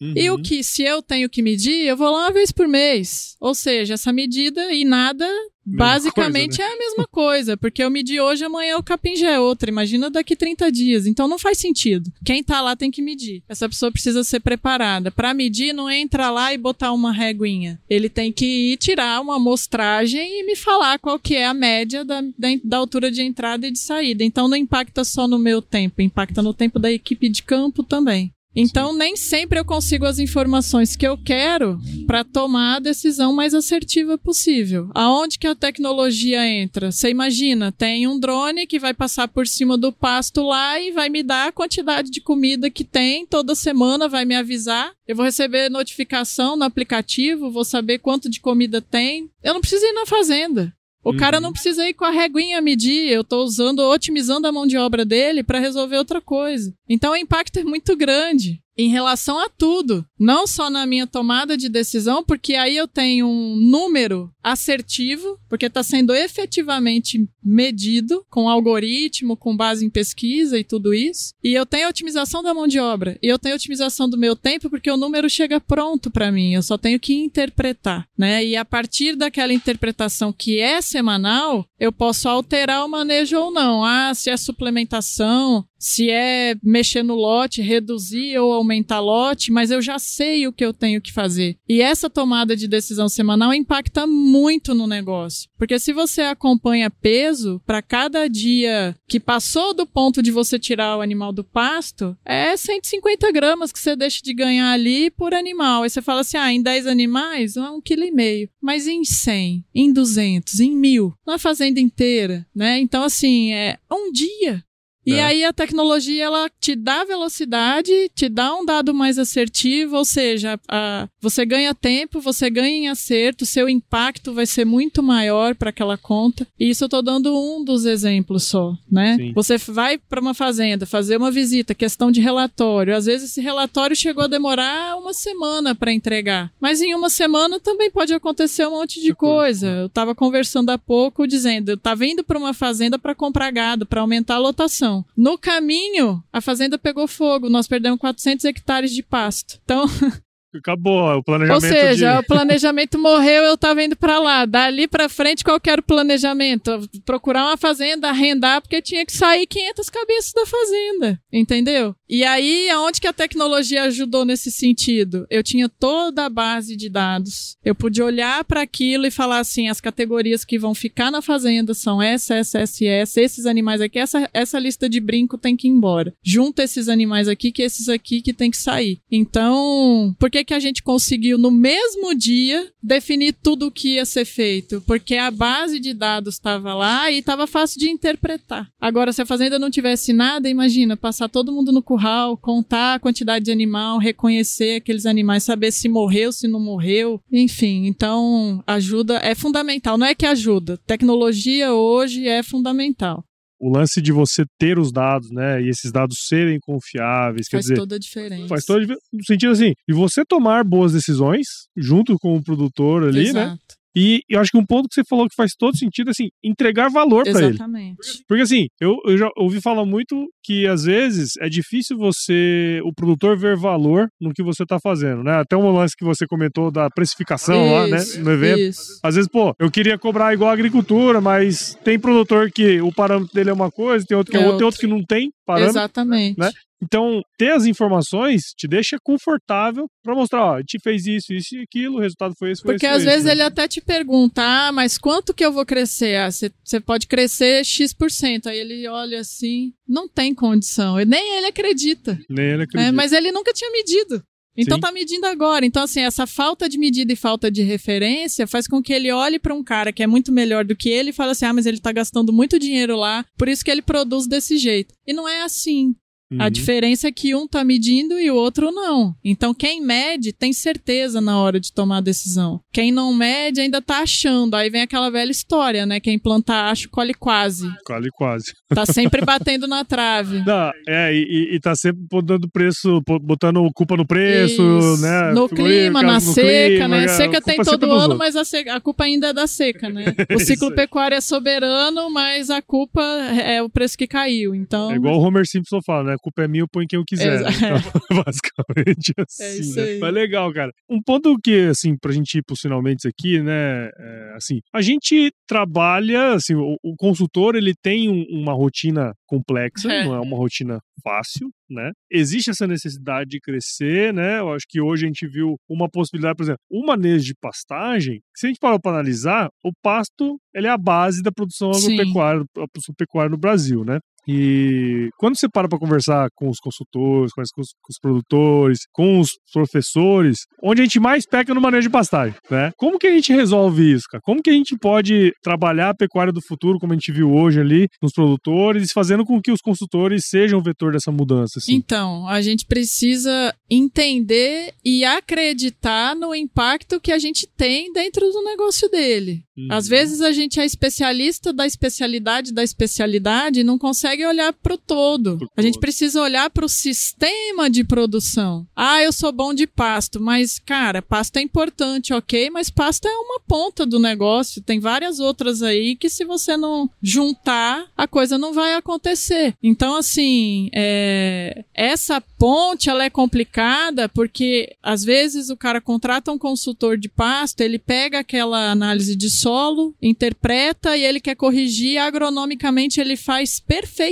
Uhum. 0.00 0.14
E 0.16 0.30
o 0.30 0.38
que, 0.38 0.62
se 0.62 0.82
eu 0.82 1.02
tenho 1.02 1.28
que 1.28 1.42
medir, 1.42 1.86
eu 1.86 1.96
vou 1.96 2.10
lá 2.10 2.26
uma 2.26 2.32
vez 2.32 2.52
por 2.52 2.68
mês. 2.68 3.36
Ou 3.40 3.54
seja, 3.54 3.94
essa 3.94 4.12
medida 4.12 4.72
e 4.72 4.84
nada 4.84 5.28
Basicamente 5.66 6.58
coisa, 6.58 6.62
né? 6.62 6.68
é 6.68 6.74
a 6.74 6.78
mesma 6.78 7.06
coisa, 7.06 7.56
porque 7.56 7.82
eu 7.82 7.90
medi 7.90 8.20
hoje, 8.20 8.44
amanhã 8.44 8.76
o 8.76 8.82
capim 8.82 9.16
já 9.16 9.30
é 9.30 9.40
outra. 9.40 9.70
Imagina 9.70 10.10
daqui 10.10 10.36
30 10.36 10.70
dias. 10.70 11.06
Então 11.06 11.26
não 11.26 11.38
faz 11.38 11.58
sentido. 11.58 12.12
Quem 12.24 12.44
tá 12.44 12.60
lá 12.60 12.76
tem 12.76 12.90
que 12.90 13.00
medir. 13.00 13.42
Essa 13.48 13.68
pessoa 13.68 13.90
precisa 13.90 14.22
ser 14.22 14.40
preparada. 14.40 15.10
Para 15.10 15.32
medir, 15.32 15.72
não 15.72 15.88
é 15.88 15.98
entrar 15.98 16.30
lá 16.30 16.52
e 16.52 16.58
botar 16.58 16.92
uma 16.92 17.12
reguinha. 17.12 17.80
Ele 17.88 18.10
tem 18.10 18.30
que 18.30 18.44
ir 18.44 18.76
tirar 18.76 19.20
uma 19.22 19.36
amostragem 19.36 20.40
e 20.40 20.44
me 20.44 20.54
falar 20.54 20.98
qual 20.98 21.18
que 21.18 21.34
é 21.34 21.46
a 21.46 21.54
média 21.54 22.04
da, 22.04 22.20
da, 22.20 22.48
da 22.62 22.76
altura 22.76 23.10
de 23.10 23.22
entrada 23.22 23.66
e 23.66 23.70
de 23.70 23.78
saída. 23.78 24.22
Então 24.22 24.48
não 24.48 24.56
impacta 24.56 25.02
só 25.02 25.26
no 25.26 25.38
meu 25.38 25.62
tempo, 25.62 26.02
impacta 26.02 26.42
no 26.42 26.52
tempo 26.52 26.78
da 26.78 26.92
equipe 26.92 27.28
de 27.28 27.42
campo 27.42 27.82
também. 27.82 28.34
Então, 28.54 28.92
Sim. 28.92 28.98
nem 28.98 29.16
sempre 29.16 29.58
eu 29.58 29.64
consigo 29.64 30.04
as 30.06 30.18
informações 30.18 30.94
que 30.94 31.06
eu 31.06 31.18
quero 31.18 31.78
para 32.06 32.22
tomar 32.22 32.76
a 32.76 32.80
decisão 32.80 33.32
mais 33.32 33.54
assertiva 33.54 34.16
possível. 34.16 34.88
Aonde 34.94 35.38
que 35.38 35.46
a 35.46 35.54
tecnologia 35.54 36.46
entra? 36.46 36.92
Você 36.92 37.10
imagina, 37.10 37.72
tem 37.72 38.06
um 38.06 38.18
drone 38.18 38.66
que 38.66 38.78
vai 38.78 38.94
passar 38.94 39.28
por 39.28 39.46
cima 39.46 39.76
do 39.76 39.92
pasto 39.92 40.42
lá 40.42 40.80
e 40.80 40.92
vai 40.92 41.08
me 41.08 41.22
dar 41.22 41.48
a 41.48 41.52
quantidade 41.52 42.10
de 42.10 42.20
comida 42.20 42.70
que 42.70 42.84
tem 42.84 43.26
toda 43.26 43.54
semana, 43.54 44.08
vai 44.08 44.24
me 44.24 44.34
avisar. 44.34 44.92
Eu 45.06 45.16
vou 45.16 45.24
receber 45.24 45.68
notificação 45.68 46.56
no 46.56 46.64
aplicativo, 46.64 47.50
vou 47.50 47.64
saber 47.64 47.98
quanto 47.98 48.30
de 48.30 48.40
comida 48.40 48.80
tem. 48.80 49.28
Eu 49.42 49.54
não 49.54 49.60
preciso 49.60 49.84
ir 49.84 49.92
na 49.92 50.06
fazenda. 50.06 50.72
O 51.04 51.10
uhum. 51.10 51.16
cara 51.16 51.38
não 51.38 51.52
precisa 51.52 51.86
ir 51.86 51.92
com 51.92 52.04
a 52.04 52.10
reguinha 52.10 52.62
medir, 52.62 53.10
eu 53.10 53.20
estou 53.20 53.44
usando, 53.44 53.80
otimizando 53.80 54.48
a 54.48 54.52
mão 54.52 54.66
de 54.66 54.78
obra 54.78 55.04
dele 55.04 55.44
para 55.44 55.58
resolver 55.58 55.98
outra 55.98 56.20
coisa. 56.20 56.74
Então 56.88 57.12
o 57.12 57.16
impacto 57.16 57.58
é 57.58 57.64
muito 57.64 57.94
grande 57.94 58.63
em 58.76 58.88
relação 58.88 59.38
a 59.38 59.48
tudo, 59.48 60.04
não 60.18 60.46
só 60.46 60.68
na 60.68 60.86
minha 60.86 61.06
tomada 61.06 61.56
de 61.56 61.68
decisão, 61.68 62.24
porque 62.24 62.54
aí 62.54 62.76
eu 62.76 62.88
tenho 62.88 63.26
um 63.26 63.56
número 63.56 64.30
assertivo, 64.42 65.38
porque 65.48 65.66
está 65.66 65.82
sendo 65.82 66.14
efetivamente 66.14 67.26
medido 67.42 68.24
com 68.28 68.48
algoritmo, 68.48 69.36
com 69.36 69.56
base 69.56 69.84
em 69.84 69.90
pesquisa 69.90 70.58
e 70.58 70.64
tudo 70.64 70.92
isso, 70.92 71.32
e 71.42 71.54
eu 71.54 71.64
tenho 71.64 71.86
a 71.86 71.90
otimização 71.90 72.42
da 72.42 72.52
mão 72.52 72.66
de 72.66 72.78
obra, 72.78 73.18
e 73.22 73.26
eu 73.26 73.38
tenho 73.38 73.54
a 73.54 73.56
otimização 73.56 74.08
do 74.08 74.18
meu 74.18 74.36
tempo, 74.36 74.68
porque 74.68 74.90
o 74.90 74.96
número 74.96 75.30
chega 75.30 75.60
pronto 75.60 76.10
para 76.10 76.30
mim, 76.32 76.52
eu 76.52 76.62
só 76.62 76.76
tenho 76.76 77.00
que 77.00 77.14
interpretar, 77.14 78.06
né? 78.18 78.44
E 78.44 78.56
a 78.56 78.64
partir 78.64 79.16
daquela 79.16 79.52
interpretação 79.52 80.32
que 80.32 80.58
é 80.58 80.80
semanal, 80.80 81.66
eu 81.78 81.92
posso 81.92 82.28
alterar 82.28 82.84
o 82.84 82.88
manejo 82.88 83.38
ou 83.38 83.50
não. 83.50 83.84
Ah, 83.84 84.12
se 84.14 84.30
é 84.30 84.36
suplementação, 84.36 85.64
se 85.84 86.08
é 86.08 86.56
mexer 86.62 87.02
no 87.02 87.14
lote, 87.14 87.60
reduzir 87.60 88.38
ou 88.38 88.54
aumentar 88.54 89.00
lote, 89.00 89.52
mas 89.52 89.70
eu 89.70 89.82
já 89.82 89.98
sei 89.98 90.48
o 90.48 90.52
que 90.52 90.64
eu 90.64 90.72
tenho 90.72 90.98
que 90.98 91.12
fazer. 91.12 91.58
E 91.68 91.82
essa 91.82 92.08
tomada 92.08 92.56
de 92.56 92.66
decisão 92.66 93.06
semanal 93.06 93.52
impacta 93.52 94.06
muito 94.06 94.74
no 94.74 94.86
negócio. 94.86 95.46
Porque 95.58 95.78
se 95.78 95.92
você 95.92 96.22
acompanha 96.22 96.88
peso, 96.88 97.60
para 97.66 97.82
cada 97.82 98.26
dia 98.28 98.96
que 99.06 99.20
passou 99.20 99.74
do 99.74 99.86
ponto 99.86 100.22
de 100.22 100.30
você 100.30 100.58
tirar 100.58 100.96
o 100.96 101.02
animal 101.02 101.34
do 101.34 101.44
pasto, 101.44 102.16
é 102.24 102.56
150 102.56 103.30
gramas 103.30 103.70
que 103.70 103.78
você 103.78 103.94
deixa 103.94 104.22
de 104.24 104.32
ganhar 104.32 104.72
ali 104.72 105.10
por 105.10 105.34
animal. 105.34 105.82
Aí 105.82 105.90
você 105.90 106.00
fala 106.00 106.22
assim: 106.22 106.38
ah, 106.38 106.50
em 106.50 106.62
10 106.62 106.86
animais, 106.86 107.58
é 107.58 107.60
um 107.60 107.82
quilo 107.82 108.04
e 108.04 108.10
meio. 108.10 108.48
Mas 108.58 108.86
em 108.86 109.04
100, 109.04 109.62
em 109.74 109.92
200, 109.92 110.60
em 110.60 110.74
mil, 110.74 111.12
na 111.26 111.36
fazenda 111.36 111.78
inteira, 111.78 112.46
né? 112.54 112.78
Então, 112.78 113.04
assim, 113.04 113.52
é 113.52 113.78
um 113.92 114.10
dia. 114.10 114.64
E 115.06 115.14
é. 115.14 115.22
aí 115.22 115.44
a 115.44 115.52
tecnologia 115.52 116.24
ela 116.24 116.50
te 116.60 116.74
dá 116.74 117.04
velocidade, 117.04 117.92
te 118.14 118.28
dá 118.28 118.54
um 118.54 118.64
dado 118.64 118.94
mais 118.94 119.18
assertivo, 119.18 119.96
ou 119.96 120.04
seja, 120.04 120.58
a, 120.68 121.08
você 121.20 121.44
ganha 121.44 121.74
tempo, 121.74 122.20
você 122.20 122.48
ganha 122.48 122.76
em 122.76 122.88
acerto, 122.88 123.44
seu 123.44 123.68
impacto 123.68 124.32
vai 124.32 124.46
ser 124.46 124.64
muito 124.64 125.02
maior 125.02 125.54
para 125.54 125.70
aquela 125.70 125.98
conta. 125.98 126.46
E 126.58 126.70
isso 126.70 126.84
eu 126.84 126.86
estou 126.86 127.02
dando 127.02 127.36
um 127.36 127.64
dos 127.64 127.84
exemplos 127.84 128.44
só, 128.44 128.74
né? 128.90 129.16
Sim. 129.16 129.32
Você 129.34 129.58
vai 129.58 129.98
para 129.98 130.20
uma 130.20 130.34
fazenda 130.34 130.86
fazer 130.86 131.16
uma 131.16 131.30
visita, 131.30 131.74
questão 131.74 132.10
de 132.10 132.20
relatório. 132.20 132.96
Às 132.96 133.06
vezes 133.06 133.30
esse 133.30 133.40
relatório 133.40 133.96
chegou 133.96 134.24
a 134.24 134.28
demorar 134.28 134.96
uma 134.96 135.12
semana 135.12 135.74
para 135.74 135.92
entregar, 135.92 136.52
mas 136.60 136.80
em 136.80 136.94
uma 136.94 137.10
semana 137.10 137.60
também 137.60 137.90
pode 137.90 138.14
acontecer 138.14 138.66
um 138.66 138.72
monte 138.72 139.00
de 139.00 139.14
coisa. 139.14 139.66
Eu 139.66 139.86
estava 139.86 140.14
conversando 140.14 140.70
há 140.70 140.78
pouco 140.78 141.26
dizendo, 141.26 141.70
eu 141.70 141.74
estava 141.74 142.06
indo 142.06 142.24
para 142.24 142.38
uma 142.38 142.54
fazenda 142.54 142.98
para 142.98 143.14
comprar 143.14 143.50
gado, 143.50 143.86
para 143.86 144.00
aumentar 144.00 144.36
a 144.36 144.38
lotação. 144.38 144.93
No 145.16 145.38
caminho, 145.38 146.22
a 146.32 146.40
fazenda 146.40 146.78
pegou 146.78 147.08
fogo, 147.08 147.48
nós 147.48 147.66
perdemos 147.66 147.98
400 147.98 148.44
hectares 148.44 148.92
de 148.92 149.02
pasto. 149.02 149.58
Então, 149.64 149.86
Acabou, 150.58 151.18
o 151.18 151.22
planejamento. 151.22 151.64
Ou 151.64 151.70
seja, 151.70 152.12
de... 152.12 152.18
o 152.18 152.26
planejamento 152.26 152.98
morreu, 152.98 153.44
eu 153.44 153.56
tava 153.56 153.82
indo 153.82 153.96
para 153.96 154.18
lá. 154.18 154.44
Dali 154.44 154.86
para 154.86 155.08
frente, 155.08 155.44
qual 155.44 155.60
que 155.60 155.70
era 155.70 155.80
o 155.80 155.84
planejamento? 155.84 156.88
Procurar 157.04 157.46
uma 157.46 157.56
fazenda, 157.56 158.08
arrendar, 158.08 158.60
porque 158.60 158.80
tinha 158.82 159.04
que 159.04 159.12
sair 159.12 159.46
500 159.46 159.90
cabeças 159.90 160.32
da 160.32 160.46
fazenda, 160.46 161.20
entendeu? 161.32 161.94
E 162.08 162.24
aí, 162.24 162.68
aonde 162.70 163.00
que 163.00 163.06
a 163.06 163.12
tecnologia 163.12 163.84
ajudou 163.84 164.24
nesse 164.24 164.50
sentido? 164.50 165.26
Eu 165.30 165.42
tinha 165.42 165.68
toda 165.68 166.26
a 166.26 166.30
base 166.30 166.76
de 166.76 166.88
dados. 166.88 167.56
Eu 167.64 167.74
podia 167.74 168.04
olhar 168.04 168.44
para 168.44 168.62
aquilo 168.62 169.06
e 169.06 169.10
falar 169.10 169.38
assim: 169.38 169.68
as 169.68 169.80
categorias 169.80 170.44
que 170.44 170.58
vão 170.58 170.74
ficar 170.74 171.10
na 171.10 171.22
fazenda 171.22 171.74
são 171.74 172.00
essa, 172.00 172.34
essa, 172.34 172.60
essa, 172.60 172.84
essa, 172.84 173.20
esses 173.20 173.46
animais 173.46 173.80
aqui, 173.80 173.98
essa, 173.98 174.28
essa 174.32 174.58
lista 174.58 174.88
de 174.88 175.00
brinco 175.00 175.38
tem 175.38 175.56
que 175.56 175.66
ir 175.66 175.70
embora. 175.70 176.14
Junta 176.22 176.62
esses 176.62 176.88
animais 176.88 177.28
aqui, 177.28 177.50
que 177.50 177.62
esses 177.62 177.88
aqui 177.88 178.20
que 178.20 178.32
tem 178.32 178.50
que 178.50 178.56
sair. 178.56 179.00
Então, 179.10 180.14
por 180.18 180.30
que 180.30 180.43
que 180.44 180.54
a 180.54 180.60
gente 180.60 180.82
conseguiu 180.82 181.38
no 181.38 181.50
mesmo 181.50 182.14
dia 182.14 182.70
definir 182.82 183.32
tudo 183.32 183.66
o 183.66 183.70
que 183.70 183.94
ia 183.94 184.04
ser 184.04 184.24
feito, 184.24 184.82
porque 184.86 185.16
a 185.16 185.30
base 185.30 185.80
de 185.80 185.94
dados 185.94 186.34
estava 186.34 186.74
lá 186.74 187.10
e 187.10 187.18
estava 187.18 187.46
fácil 187.46 187.80
de 187.80 187.90
interpretar. 187.90 188.68
Agora, 188.80 189.12
se 189.12 189.22
a 189.22 189.26
fazenda 189.26 189.58
não 189.58 189.70
tivesse 189.70 190.12
nada, 190.12 190.48
imagina, 190.48 190.96
passar 190.96 191.28
todo 191.28 191.52
mundo 191.52 191.72
no 191.72 191.82
curral, 191.82 192.36
contar 192.36 192.94
a 192.94 192.98
quantidade 192.98 193.46
de 193.46 193.52
animal, 193.52 193.98
reconhecer 193.98 194.76
aqueles 194.76 195.06
animais, 195.06 195.44
saber 195.44 195.72
se 195.72 195.88
morreu, 195.88 196.32
se 196.32 196.46
não 196.46 196.60
morreu, 196.60 197.20
enfim. 197.32 197.86
Então, 197.86 198.62
ajuda 198.66 199.18
é 199.22 199.34
fundamental. 199.34 199.96
Não 199.96 200.06
é 200.06 200.14
que 200.14 200.26
ajuda, 200.26 200.78
tecnologia 200.86 201.72
hoje 201.72 202.28
é 202.28 202.42
fundamental 202.42 203.24
o 203.64 203.74
lance 203.74 204.02
de 204.02 204.12
você 204.12 204.44
ter 204.58 204.78
os 204.78 204.92
dados, 204.92 205.30
né, 205.30 205.62
e 205.62 205.70
esses 205.70 205.90
dados 205.90 206.26
serem 206.28 206.58
confiáveis, 206.60 207.46
faz 207.50 207.64
dizer, 207.64 207.76
toda 207.76 207.96
a 207.96 207.98
diferença. 207.98 208.46
Faz 208.46 208.64
toda 208.66 208.78
a 208.78 208.82
diferença, 208.82 209.06
no 209.10 209.24
sentido 209.24 209.52
assim, 209.52 209.72
de 209.88 209.94
você 209.94 210.22
tomar 210.22 210.62
boas 210.64 210.92
decisões 210.92 211.46
junto 211.74 212.18
com 212.18 212.36
o 212.36 212.42
produtor 212.42 213.04
ali, 213.04 213.32
né? 213.32 213.40
Exato. 213.44 213.46
né? 213.46 213.56
E 213.96 214.22
eu 214.28 214.40
acho 214.40 214.50
que 214.50 214.58
um 214.58 214.66
ponto 214.66 214.88
que 214.88 214.94
você 214.94 215.04
falou 215.08 215.28
que 215.28 215.34
faz 215.36 215.52
todo 215.56 215.76
sentido, 215.76 216.10
assim, 216.10 216.28
entregar 216.42 216.88
valor 216.90 217.24
para 217.24 217.38
ele. 217.38 217.54
Exatamente. 217.54 217.96
Porque, 218.26 218.42
assim, 218.42 218.66
eu, 218.80 218.96
eu 219.06 219.16
já 219.16 219.28
ouvi 219.36 219.60
falar 219.60 219.84
muito 219.84 220.26
que 220.42 220.66
às 220.66 220.84
vezes 220.84 221.32
é 221.40 221.48
difícil 221.48 221.96
você, 221.96 222.80
o 222.84 222.92
produtor, 222.92 223.38
ver 223.38 223.56
valor 223.56 224.08
no 224.20 224.32
que 224.32 224.42
você 224.42 224.64
tá 224.66 224.78
fazendo, 224.82 225.22
né? 225.22 225.36
Até 225.36 225.56
um 225.56 225.70
lance 225.72 225.94
que 225.96 226.04
você 226.04 226.26
comentou 226.26 226.70
da 226.70 226.88
precificação 226.90 227.64
isso, 227.64 227.74
lá, 227.74 227.86
né? 227.86 228.24
No 228.24 228.32
evento. 228.32 228.60
Isso. 228.60 229.00
Às 229.02 229.14
vezes, 229.14 229.30
pô, 229.30 229.54
eu 229.58 229.70
queria 229.70 229.98
cobrar 229.98 230.34
igual 230.34 230.50
a 230.50 230.52
agricultura, 230.52 231.20
mas 231.20 231.76
tem 231.84 231.98
produtor 231.98 232.50
que 232.50 232.80
o 232.80 232.92
parâmetro 232.92 233.32
dele 233.34 233.50
é 233.50 233.52
uma 233.52 233.70
coisa, 233.70 234.04
tem 234.06 234.16
outro 234.16 234.32
que 234.32 234.36
é, 234.36 234.40
é 234.40 234.44
outro, 234.44 234.58
tem 234.58 234.66
outro 234.66 234.80
que 234.80 234.86
não 234.86 235.02
tem 235.02 235.30
Exatamente. 235.48 236.38
Né? 236.38 236.50
Então, 236.82 237.22
ter 237.38 237.52
as 237.52 237.64
informações 237.64 238.52
te 238.56 238.68
deixa 238.68 238.98
confortável 239.02 239.86
para 240.02 240.14
mostrar, 240.14 240.44
ó, 240.44 240.54
a 240.56 240.58
gente 240.58 240.78
fez 240.82 241.06
isso, 241.06 241.32
isso 241.32 241.56
e 241.56 241.62
aquilo, 241.62 241.96
o 241.96 242.00
resultado 242.00 242.34
foi 242.38 242.50
esse, 242.50 242.60
foi 242.60 242.74
Porque 242.74 242.84
esse, 242.84 242.94
às 242.94 243.02
foi 243.02 243.12
vezes 243.12 243.26
esse, 243.26 243.34
ele 243.34 243.42
até 243.42 243.66
te 243.66 243.80
pergunta, 243.80 244.42
ah, 244.42 244.70
mas 244.70 244.98
quanto 244.98 245.32
que 245.32 245.44
eu 245.44 245.52
vou 245.52 245.64
crescer? 245.64 246.16
Ah, 246.16 246.30
você 246.30 246.80
pode 246.80 247.06
crescer 247.06 247.64
X%. 247.64 248.46
Aí 248.46 248.58
ele 248.58 248.86
olha 248.86 249.20
assim, 249.20 249.72
não 249.88 250.06
tem 250.06 250.34
condição. 250.34 251.00
E 251.00 251.06
nem 251.06 251.38
ele 251.38 251.46
acredita. 251.46 252.18
Nem 252.28 252.46
ele 252.46 252.64
acredita. 252.64 252.88
É, 252.88 252.92
mas 252.92 253.12
ele 253.12 253.32
nunca 253.32 253.52
tinha 253.52 253.70
medido. 253.70 254.22
Então 254.56 254.76
Sim. 254.76 254.80
tá 254.80 254.92
medindo 254.92 255.26
agora. 255.26 255.66
Então, 255.66 255.82
assim, 255.82 256.00
essa 256.00 256.26
falta 256.26 256.68
de 256.68 256.78
medida 256.78 257.12
e 257.12 257.16
falta 257.16 257.50
de 257.50 257.62
referência 257.62 258.46
faz 258.46 258.66
com 258.68 258.82
que 258.82 258.92
ele 258.92 259.10
olhe 259.10 259.38
para 259.38 259.54
um 259.54 259.64
cara 259.64 259.92
que 259.92 260.02
é 260.02 260.06
muito 260.06 260.30
melhor 260.30 260.64
do 260.64 260.76
que 260.76 260.88
ele 260.88 261.10
e 261.10 261.12
fale 261.12 261.32
assim: 261.32 261.46
ah, 261.46 261.52
mas 261.52 261.66
ele 261.66 261.80
tá 261.80 261.92
gastando 261.92 262.32
muito 262.32 262.58
dinheiro 262.58 262.96
lá, 262.96 263.24
por 263.36 263.48
isso 263.48 263.64
que 263.64 263.70
ele 263.70 263.82
produz 263.82 264.26
desse 264.26 264.56
jeito. 264.56 264.94
E 265.06 265.12
não 265.12 265.28
é 265.28 265.42
assim. 265.42 265.94
Uhum. 266.32 266.40
A 266.40 266.48
diferença 266.48 267.08
é 267.08 267.12
que 267.12 267.34
um 267.34 267.46
tá 267.46 267.62
medindo 267.62 268.18
e 268.18 268.30
o 268.30 268.34
outro 268.34 268.70
não. 268.70 269.14
Então, 269.24 269.54
quem 269.54 269.80
mede 269.80 270.32
tem 270.32 270.52
certeza 270.52 271.20
na 271.20 271.38
hora 271.38 271.60
de 271.60 271.72
tomar 271.72 271.98
a 271.98 272.00
decisão. 272.00 272.60
Quem 272.72 272.90
não 272.90 273.12
mede 273.12 273.60
ainda 273.60 273.80
tá 273.80 274.00
achando. 274.00 274.54
Aí 274.54 274.70
vem 274.70 274.82
aquela 274.82 275.10
velha 275.10 275.30
história, 275.30 275.86
né? 275.86 276.00
Quem 276.00 276.18
planta 276.18 276.70
acho, 276.70 276.88
colhe 276.88 277.14
quase. 277.14 277.68
Colhe 277.84 278.08
quase. 278.14 278.52
Tá 278.74 278.86
sempre 278.86 279.24
batendo 279.24 279.66
na 279.66 279.84
trave. 279.84 280.42
Não, 280.44 280.70
é, 280.88 281.14
e, 281.14 281.54
e 281.54 281.60
tá 281.60 281.74
sempre 281.74 282.02
botando 282.10 282.48
preço, 282.50 283.00
botando 283.22 283.60
culpa 283.74 283.96
no 283.96 284.06
preço, 284.06 284.62
Isso. 284.78 285.02
né? 285.02 285.32
No 285.32 285.48
clima, 285.48 286.02
na 286.02 286.20
seca, 286.20 286.68
clima, 286.68 286.88
né? 286.88 287.04
É, 287.04 287.08
seca 287.08 287.40
tem 287.40 287.56
todo 287.62 287.90
ano, 287.92 288.16
mas 288.16 288.34
a, 288.34 288.44
seca, 288.44 288.74
a 288.74 288.80
culpa 288.80 289.04
ainda 289.04 289.28
é 289.28 289.32
da 289.32 289.46
seca, 289.46 289.88
né? 289.88 290.04
O 290.34 290.40
ciclo 290.40 290.74
pecuário 290.74 291.16
é 291.16 291.20
soberano, 291.20 292.10
mas 292.10 292.50
a 292.50 292.60
culpa 292.60 293.02
é 293.02 293.62
o 293.62 293.68
preço 293.68 293.96
que 293.96 294.06
caiu. 294.06 294.54
Então. 294.54 294.90
É 294.90 294.96
igual 294.96 295.16
o 295.16 295.22
Homer 295.22 295.46
Simpson 295.46 295.80
fala, 295.84 296.12
né? 296.12 296.13
Né? 296.14 296.16
A 296.16 296.18
culpa 296.18 296.42
é 296.42 296.48
minha, 296.48 296.62
eu 296.62 296.68
ponho 296.68 296.86
quem 296.88 296.98
eu 296.98 297.04
quiser. 297.04 297.40
Né? 297.40 297.50
Então, 297.50 297.78
basicamente 298.24 299.12
assim. 299.18 299.80
É 299.80 299.94
né? 299.94 299.98
Mas 300.00 300.14
legal, 300.14 300.52
cara. 300.52 300.72
Um 300.88 301.02
ponto 301.02 301.36
que, 301.42 301.68
assim, 301.68 301.96
pra 301.96 302.12
gente 302.12 302.38
ir 302.38 302.42
pros 302.42 302.60
finalmente 302.60 303.06
aqui, 303.08 303.40
né? 303.40 303.90
É, 303.98 304.32
assim, 304.36 304.60
a 304.72 304.80
gente 304.80 305.30
trabalha, 305.46 306.34
assim, 306.34 306.54
o, 306.54 306.76
o 306.82 306.96
consultor, 306.96 307.56
ele 307.56 307.74
tem 307.82 308.08
um, 308.08 308.24
uma 308.30 308.52
rotina 308.52 309.12
complexa, 309.26 309.92
é. 309.92 310.04
não 310.04 310.14
é 310.14 310.20
uma 310.20 310.36
rotina 310.36 310.78
fácil, 311.02 311.50
né? 311.68 311.90
Existe 312.10 312.50
essa 312.50 312.66
necessidade 312.66 313.28
de 313.28 313.40
crescer, 313.40 314.12
né? 314.12 314.38
Eu 314.38 314.52
acho 314.52 314.64
que 314.68 314.80
hoje 314.80 315.04
a 315.04 315.08
gente 315.08 315.26
viu 315.26 315.56
uma 315.68 315.88
possibilidade, 315.88 316.36
por 316.36 316.44
exemplo, 316.44 316.60
o 316.70 316.86
manejo 316.86 317.24
de 317.24 317.34
pastagem. 317.40 318.20
Se 318.34 318.46
a 318.46 318.48
gente 318.48 318.58
parar 318.58 318.78
para 318.78 318.92
analisar, 318.92 319.48
o 319.62 319.70
pasto 319.82 320.38
ele 320.54 320.66
é 320.66 320.70
a 320.70 320.78
base 320.78 321.22
da 321.22 321.32
produção 321.32 321.70
agropecuária, 321.70 322.44
da 322.56 322.66
produção 322.68 322.94
pecuária 322.96 323.30
no 323.30 323.38
Brasil, 323.38 323.84
né? 323.84 323.98
E 324.26 325.08
quando 325.18 325.38
você 325.38 325.48
para 325.48 325.68
para 325.68 325.78
conversar 325.78 326.28
com 326.34 326.48
os 326.48 326.58
consultores, 326.58 327.32
com 327.32 327.42
os, 327.42 327.50
com 327.52 327.62
os, 327.90 327.98
produtores, 328.00 328.78
com 328.92 329.20
os 329.20 329.28
professores, 329.52 330.38
onde 330.62 330.82
a 330.82 330.84
gente 330.84 331.00
mais 331.00 331.26
peca 331.26 331.54
no 331.54 331.60
manejo 331.60 331.88
de 331.88 331.92
pastagem, 331.92 332.34
né? 332.50 332.70
Como 332.76 332.98
que 332.98 333.06
a 333.06 333.12
gente 333.12 333.32
resolve 333.32 333.92
isso, 333.92 334.04
cara? 334.10 334.22
Como 334.22 334.42
que 334.42 334.50
a 334.50 334.54
gente 334.54 334.76
pode 334.78 335.32
trabalhar 335.42 335.90
a 335.90 335.94
pecuária 335.94 336.32
do 336.32 336.40
futuro, 336.46 336.78
como 336.78 336.92
a 336.92 336.96
gente 336.96 337.12
viu 337.12 337.32
hoje 337.32 337.60
ali, 337.60 337.86
nos 338.02 338.12
produtores, 338.12 338.92
fazendo 338.92 339.24
com 339.24 339.40
que 339.40 339.52
os 339.52 339.60
consultores 339.60 340.24
sejam 340.26 340.58
o 340.58 340.62
vetor 340.62 340.92
dessa 340.92 341.12
mudança? 341.12 341.58
Assim? 341.58 341.74
Então, 341.74 342.26
a 342.28 342.40
gente 342.40 342.66
precisa 342.66 343.54
entender 343.70 344.72
e 344.84 345.04
acreditar 345.04 346.14
no 346.14 346.34
impacto 346.34 347.00
que 347.00 347.12
a 347.12 347.18
gente 347.18 347.46
tem 347.56 347.92
dentro 347.92 348.30
do 348.30 348.42
negócio 348.44 348.88
dele. 348.88 349.42
Uhum. 349.56 349.68
Às 349.70 349.86
vezes 349.86 350.20
a 350.20 350.32
gente 350.32 350.58
é 350.58 350.64
especialista 350.64 351.52
da 351.52 351.66
especialidade 351.66 352.52
da 352.52 352.62
especialidade 352.62 353.60
e 353.60 353.64
não 353.64 353.78
consegue 353.78 354.13
olhar 354.22 354.52
para 354.52 354.74
o 354.74 354.78
todo. 354.78 355.38
A 355.56 355.62
gente 355.62 355.80
precisa 355.80 356.20
olhar 356.20 356.50
para 356.50 356.66
o 356.66 356.68
sistema 356.68 357.70
de 357.70 357.82
produção. 357.82 358.66
Ah, 358.76 359.02
eu 359.02 359.12
sou 359.12 359.32
bom 359.32 359.54
de 359.54 359.66
pasto, 359.66 360.20
mas 360.20 360.58
cara, 360.58 361.00
pasto 361.00 361.38
é 361.38 361.42
importante, 361.42 362.12
ok, 362.12 362.50
mas 362.50 362.68
pasto 362.68 363.08
é 363.08 363.16
uma 363.16 363.40
ponta 363.40 363.86
do 363.86 363.98
negócio. 363.98 364.62
Tem 364.62 364.78
várias 364.78 365.20
outras 365.20 365.62
aí 365.62 365.96
que 365.96 366.10
se 366.10 366.24
você 366.24 366.56
não 366.56 366.90
juntar, 367.02 367.86
a 367.96 368.06
coisa 368.06 368.36
não 368.36 368.52
vai 368.52 368.74
acontecer. 368.74 369.54
Então, 369.62 369.96
assim, 369.96 370.68
é... 370.74 371.64
essa 371.72 372.20
ponte 372.20 372.90
ela 372.90 373.04
é 373.04 373.10
complicada 373.10 374.08
porque 374.08 374.76
às 374.82 375.02
vezes 375.02 375.48
o 375.48 375.56
cara 375.56 375.80
contrata 375.80 376.30
um 376.30 376.38
consultor 376.38 376.98
de 376.98 377.08
pasto, 377.08 377.60
ele 377.60 377.78
pega 377.78 378.18
aquela 378.18 378.70
análise 378.70 379.16
de 379.16 379.30
solo, 379.30 379.94
interpreta 380.02 380.96
e 380.96 381.04
ele 381.04 381.20
quer 381.20 381.34
corrigir 381.34 381.98
agronomicamente, 381.98 383.00
ele 383.00 383.16
faz 383.16 383.60
perfeitamente. 383.60 384.03